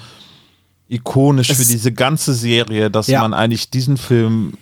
ikonisch 0.92 1.50
Es 1.50 1.59
für 1.59 1.64
diese 1.72 1.92
ganze 1.92 2.35
Serie, 2.35 2.90
dass 2.90 3.07
Ja. 3.07 3.22
man 3.22 3.35
eigentlich 3.35 3.70
diesen 3.70 3.96
Film 3.96 4.55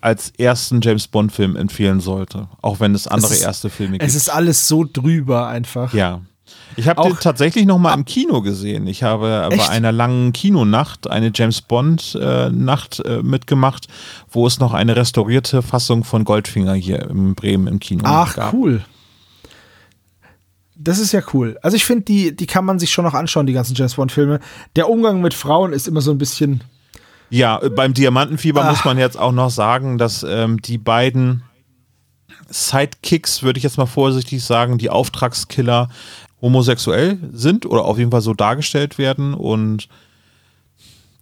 als 0.00 0.32
ersten 0.38 0.80
James 0.80 1.08
Bond-Film 1.08 1.56
empfehlen 1.56 2.00
sollte. 2.00 2.48
Auch 2.62 2.80
wenn 2.80 2.94
es 2.94 3.06
andere 3.06 3.32
ist- 3.34 3.42
erste 3.42 3.68
Filme 3.70 3.92
gibt. 3.98 4.04
Es 4.04 4.14
ist 4.14 4.28
alles 4.30 4.66
so 4.68 4.84
drüber 4.90 5.46
einfach. 5.48 5.92
Ja. 5.92 6.20
Ich 6.76 6.88
habe 6.88 7.02
den 7.02 7.16
tatsächlich 7.20 7.64
noch 7.64 7.78
mal 7.78 7.94
im 7.94 8.04
Kino 8.04 8.42
gesehen. 8.42 8.86
Ich 8.88 9.02
habe 9.04 9.48
Echt? 9.52 9.58
bei 9.58 9.68
einer 9.68 9.92
langen 9.92 10.32
Kinonacht 10.32 11.08
eine 11.08 11.30
James 11.34 11.60
Bond 11.60 12.18
äh, 12.20 12.50
Nacht 12.50 13.00
äh, 13.04 13.22
mitgemacht, 13.22 13.86
wo 14.32 14.46
es 14.46 14.58
noch 14.58 14.72
eine 14.72 14.96
restaurierte 14.96 15.62
Fassung 15.62 16.02
von 16.02 16.24
Goldfinger 16.24 16.74
hier 16.74 17.08
in 17.08 17.34
Bremen 17.36 17.66
im 17.68 17.78
Kino 17.78 18.02
Ach, 18.04 18.34
gab. 18.34 18.52
cool. 18.52 18.82
Das 20.82 20.98
ist 20.98 21.12
ja 21.12 21.20
cool. 21.34 21.58
Also 21.62 21.76
ich 21.76 21.84
finde, 21.84 22.04
die, 22.04 22.34
die 22.34 22.46
kann 22.46 22.64
man 22.64 22.78
sich 22.78 22.90
schon 22.90 23.04
noch 23.04 23.12
anschauen, 23.12 23.46
die 23.46 23.52
ganzen 23.52 23.74
James 23.74 23.94
Bond-Filme. 23.96 24.40
Der 24.76 24.88
Umgang 24.88 25.20
mit 25.20 25.34
Frauen 25.34 25.74
ist 25.74 25.86
immer 25.86 26.00
so 26.00 26.10
ein 26.10 26.16
bisschen. 26.16 26.64
Ja, 27.28 27.60
äh, 27.60 27.68
beim 27.68 27.92
Diamantenfieber 27.92 28.64
Ah. 28.64 28.70
muss 28.70 28.84
man 28.84 28.96
jetzt 28.96 29.18
auch 29.18 29.32
noch 29.32 29.50
sagen, 29.50 29.98
dass 29.98 30.22
ähm, 30.22 30.62
die 30.62 30.78
beiden 30.78 31.42
Sidekicks, 32.48 33.42
würde 33.42 33.58
ich 33.58 33.62
jetzt 33.64 33.76
mal 33.78 33.86
vorsichtig 33.86 34.42
sagen, 34.42 34.78
die 34.78 34.90
Auftragskiller 34.90 35.90
homosexuell 36.40 37.18
sind 37.32 37.66
oder 37.66 37.84
auf 37.84 37.98
jeden 37.98 38.10
Fall 38.10 38.22
so 38.22 38.32
dargestellt 38.34 38.96
werden. 38.96 39.34
Und 39.34 39.88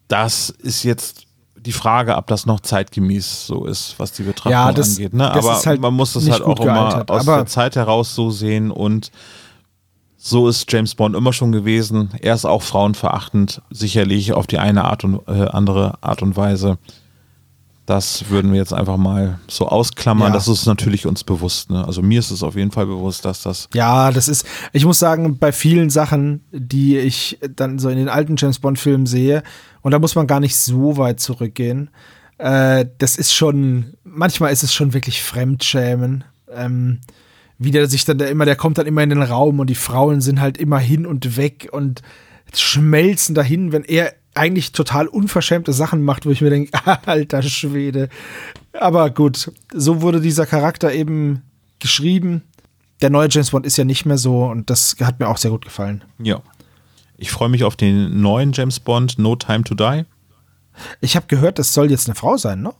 das 0.06 0.50
ist 0.50 0.84
jetzt 0.84 1.24
die 1.56 1.72
Frage, 1.72 2.16
ob 2.16 2.28
das 2.28 2.46
noch 2.46 2.60
zeitgemäß 2.60 3.46
so 3.46 3.66
ist, 3.66 3.96
was 3.98 4.12
die 4.12 4.22
Betrachtung 4.22 4.52
Ja, 4.52 4.72
das- 4.72 4.96
angeht. 4.96 5.12
Ne? 5.12 5.30
das 5.34 5.44
Aber 5.44 5.60
halt 5.66 5.80
man 5.80 5.94
muss 5.94 6.12
das 6.12 6.30
halt 6.30 6.42
auch 6.42 6.60
immer 6.60 7.04
aus 7.10 7.24
der 7.26 7.46
Zeit 7.46 7.76
heraus 7.76 8.14
so 8.14 8.30
sehen 8.30 8.70
und 8.70 9.10
so 10.20 10.48
ist 10.48 10.70
James 10.70 10.96
Bond 10.96 11.14
immer 11.14 11.32
schon 11.32 11.52
gewesen. 11.52 12.10
Er 12.20 12.34
ist 12.34 12.44
auch 12.44 12.62
frauenverachtend, 12.62 13.62
sicherlich 13.70 14.32
auf 14.32 14.48
die 14.48 14.58
eine 14.58 14.84
Art 14.84 15.04
und 15.04 15.20
äh, 15.28 15.46
andere 15.46 15.94
Art 16.02 16.22
und 16.22 16.36
Weise. 16.36 16.78
Das 17.86 18.28
würden 18.28 18.52
wir 18.52 18.58
jetzt 18.58 18.74
einfach 18.74 18.98
mal 18.98 19.38
so 19.46 19.68
ausklammern. 19.68 20.28
Ja. 20.28 20.34
Das 20.34 20.48
ist 20.48 20.66
natürlich 20.66 21.06
uns 21.06 21.24
bewusst. 21.24 21.70
Ne? 21.70 21.86
Also 21.86 22.02
mir 22.02 22.18
ist 22.18 22.32
es 22.32 22.42
auf 22.42 22.56
jeden 22.56 22.72
Fall 22.72 22.84
bewusst, 22.84 23.24
dass 23.24 23.42
das. 23.42 23.68
Ja, 23.72 24.10
das 24.10 24.28
ist, 24.28 24.44
ich 24.72 24.84
muss 24.84 24.98
sagen, 24.98 25.38
bei 25.38 25.52
vielen 25.52 25.88
Sachen, 25.88 26.42
die 26.50 26.98
ich 26.98 27.38
dann 27.54 27.78
so 27.78 27.88
in 27.88 27.96
den 27.96 28.08
alten 28.08 28.34
James 28.36 28.58
Bond-Filmen 28.58 29.06
sehe, 29.06 29.42
und 29.82 29.92
da 29.92 30.00
muss 30.00 30.16
man 30.16 30.26
gar 30.26 30.40
nicht 30.40 30.56
so 30.56 30.98
weit 30.98 31.20
zurückgehen, 31.20 31.90
äh, 32.38 32.86
das 32.98 33.16
ist 33.16 33.32
schon, 33.32 33.94
manchmal 34.02 34.52
ist 34.52 34.64
es 34.64 34.74
schon 34.74 34.92
wirklich 34.92 35.22
Fremdschämen. 35.22 36.24
Ähm, 36.52 37.00
wie 37.58 37.70
der 37.70 37.88
sich 37.88 38.04
dann 38.04 38.18
da 38.18 38.26
immer, 38.26 38.44
der 38.44 38.56
kommt 38.56 38.78
dann 38.78 38.86
immer 38.86 39.02
in 39.02 39.10
den 39.10 39.22
Raum 39.22 39.58
und 39.60 39.68
die 39.68 39.74
Frauen 39.74 40.20
sind 40.20 40.40
halt 40.40 40.58
immer 40.58 40.78
hin 40.78 41.06
und 41.06 41.36
weg 41.36 41.68
und 41.72 42.02
schmelzen 42.54 43.34
dahin, 43.34 43.72
wenn 43.72 43.84
er 43.84 44.14
eigentlich 44.34 44.72
total 44.72 45.08
unverschämte 45.08 45.72
Sachen 45.72 46.02
macht, 46.02 46.24
wo 46.24 46.30
ich 46.30 46.40
mir 46.40 46.50
denke, 46.50 46.70
alter 47.06 47.42
Schwede. 47.42 48.08
Aber 48.72 49.10
gut, 49.10 49.52
so 49.72 50.00
wurde 50.00 50.20
dieser 50.20 50.46
Charakter 50.46 50.92
eben 50.92 51.42
geschrieben. 51.80 52.42
Der 53.00 53.10
neue 53.10 53.28
James 53.30 53.50
Bond 53.50 53.66
ist 53.66 53.76
ja 53.76 53.84
nicht 53.84 54.06
mehr 54.06 54.18
so 54.18 54.44
und 54.44 54.70
das 54.70 54.96
hat 55.00 55.20
mir 55.20 55.28
auch 55.28 55.38
sehr 55.38 55.50
gut 55.50 55.64
gefallen. 55.64 56.04
Ja. 56.18 56.42
Ich 57.16 57.32
freue 57.32 57.48
mich 57.48 57.64
auf 57.64 57.74
den 57.74 58.20
neuen 58.20 58.52
James 58.52 58.78
Bond, 58.78 59.18
No 59.18 59.34
Time 59.34 59.64
to 59.64 59.74
Die. 59.74 60.04
Ich 61.00 61.16
habe 61.16 61.26
gehört, 61.26 61.58
das 61.58 61.74
soll 61.74 61.90
jetzt 61.90 62.06
eine 62.06 62.14
Frau 62.14 62.36
sein, 62.36 62.62
ne? 62.62 62.72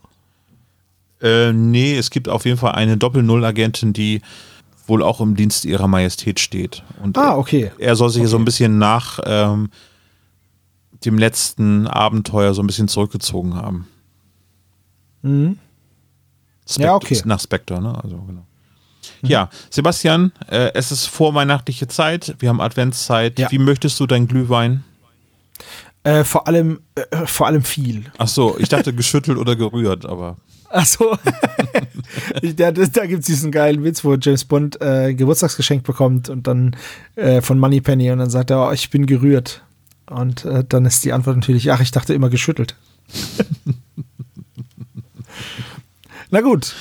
Äh, 1.21 1.53
nee, 1.53 1.97
es 1.97 2.11
gibt 2.11 2.29
auf 2.29 2.45
jeden 2.45 2.59
Fall 2.59 2.73
eine 2.73 2.97
Doppel-Null-Agentin, 2.97 3.93
die 3.93 4.21
wohl 4.88 5.03
auch 5.03 5.20
im 5.20 5.37
Dienst 5.37 5.64
ihrer 5.64 5.87
Majestät 5.88 6.40
steht. 6.40 6.83
Und 7.03 7.16
Ah, 7.18 7.37
okay. 7.37 7.70
er 7.79 7.94
soll 7.96 8.11
sich 8.11 8.27
so 8.29 8.37
ein 8.37 8.40
Okay. 8.42 8.44
bisschen 8.46 8.79
nach 8.79 9.18
ähm, 9.24 9.70
dem 11.05 11.18
letzten 11.18 11.87
Abenteuer 11.87 12.55
so 12.55 12.62
ein 12.62 12.66
bisschen 12.66 12.88
zurückgezogen 12.88 13.55
haben. 13.55 13.87
Mhm. 15.22 15.59
Spectre, 16.68 16.83
Ja, 16.87 16.94
okay. 16.94 17.20
Nach 17.24 17.40
Spectre, 17.40 17.81
ne? 17.81 17.98
Also, 18.03 18.16
genau. 18.18 18.44
Ja, 19.22 19.48
Sebastian, 19.70 20.33
äh, 20.48 20.70
es 20.74 20.92
ist 20.92 21.07
vorweihnachtliche 21.07 21.88
Zeit, 21.88 22.37
wir 22.40 22.48
haben 22.51 22.61
Adventszeit. 22.61 23.38
Ja. 23.38 23.51
Wie 23.51 23.59
möchtest 23.59 23.98
du 24.01 24.07
dein 24.07 24.29
Glühwein? 24.29 24.85
Äh, 26.05 26.24
vor 26.24 26.46
allem, 26.46 26.81
äh, 26.94 27.27
vor 27.27 27.46
allem 27.46 27.62
viel. 27.62 28.05
Ach 28.18 28.29
so, 28.29 28.57
ich 28.59 28.68
dachte 28.68 28.92
geschüttelt 28.94 29.38
oder 29.38 29.57
gerührt, 29.57 30.07
aber 30.07 30.37
Achso. 30.70 31.16
da 32.57 32.71
da 32.73 33.07
gibt 33.07 33.21
es 33.21 33.27
diesen 33.27 33.51
geilen 33.51 33.85
Witz, 33.85 34.05
wo 34.05 34.14
James 34.14 34.45
Bond 34.45 34.81
äh, 34.81 35.14
Geburtstagsgeschenk 35.14 35.85
bekommt 35.85 36.29
und 36.29 36.47
dann 36.47 36.77
äh, 37.17 37.41
von 37.41 37.59
Moneypenny 37.59 38.11
und 38.11 38.19
dann 38.19 38.31
sagt 38.31 38.51
er, 38.51 38.69
oh, 38.69 38.73
ich 38.73 38.91
bin 38.91 39.07
gerührt. 39.07 39.62
Und 40.11 40.45
äh, 40.45 40.64
dann 40.67 40.87
ist 40.87 41.05
die 41.05 41.12
Antwort 41.12 41.37
natürlich, 41.37 41.71
ach, 41.71 41.81
ich 41.81 41.91
dachte 41.91 42.14
immer 42.14 42.31
geschüttelt. 42.31 42.75
Na 46.31 46.41
gut. 46.41 46.75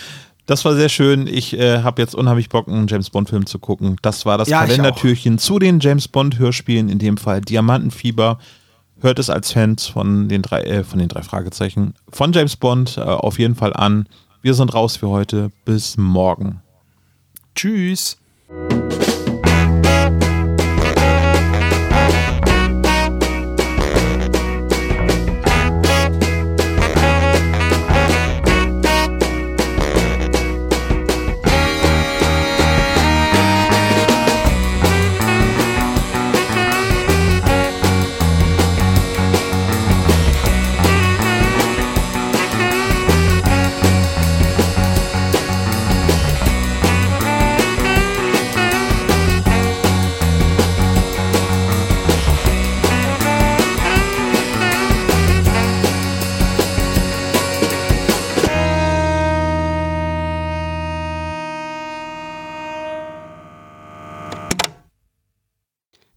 Das 0.45 0.63
war 0.63 0.75
sehr 0.75 0.89
schön. 0.89 1.27
Ich 1.27 1.57
äh, 1.59 1.83
habe 1.83 2.01
jetzt 2.01 2.15
unheimlich 2.15 2.47
Bock, 2.47 2.69
einen 2.69 2.87
James 2.87 3.09
Bond-Film 3.09 3.45
zu 3.45 3.59
gucken. 3.59 3.97
Das 4.01 4.25
war 4.25 4.37
das 4.37 4.47
Ja, 4.47 4.65
Kalendertürchen 4.65 5.37
zu 5.39 5.59
den 5.59 5.81
James 5.81 6.07
Bond-Hörspielen, 6.07 6.87
in 6.87 6.99
dem 6.99 7.17
Fall 7.17 7.41
Diamantenfieber. 7.41 8.39
Hört 9.01 9.19
es 9.19 9.29
als 9.29 9.51
Fans 9.51 9.87
von 9.87 10.29
den 10.29 10.41
drei, 10.41 10.63
äh, 10.63 10.83
von 10.85 10.99
den 10.99 11.09
drei 11.09 11.21
Fragezeichen 11.21 11.93
von 12.09 12.31
James 12.31 12.55
Bond 12.55 12.97
äh, 12.97 13.01
auf 13.01 13.39
jeden 13.39 13.55
Fall 13.55 13.73
an. 13.73 14.07
Wir 14.47 14.53
sind 14.53 14.73
raus 14.73 14.95
für 14.95 15.09
heute. 15.09 15.51
Bis 15.65 15.97
morgen. 15.97 16.61
Tschüss. 17.53 18.17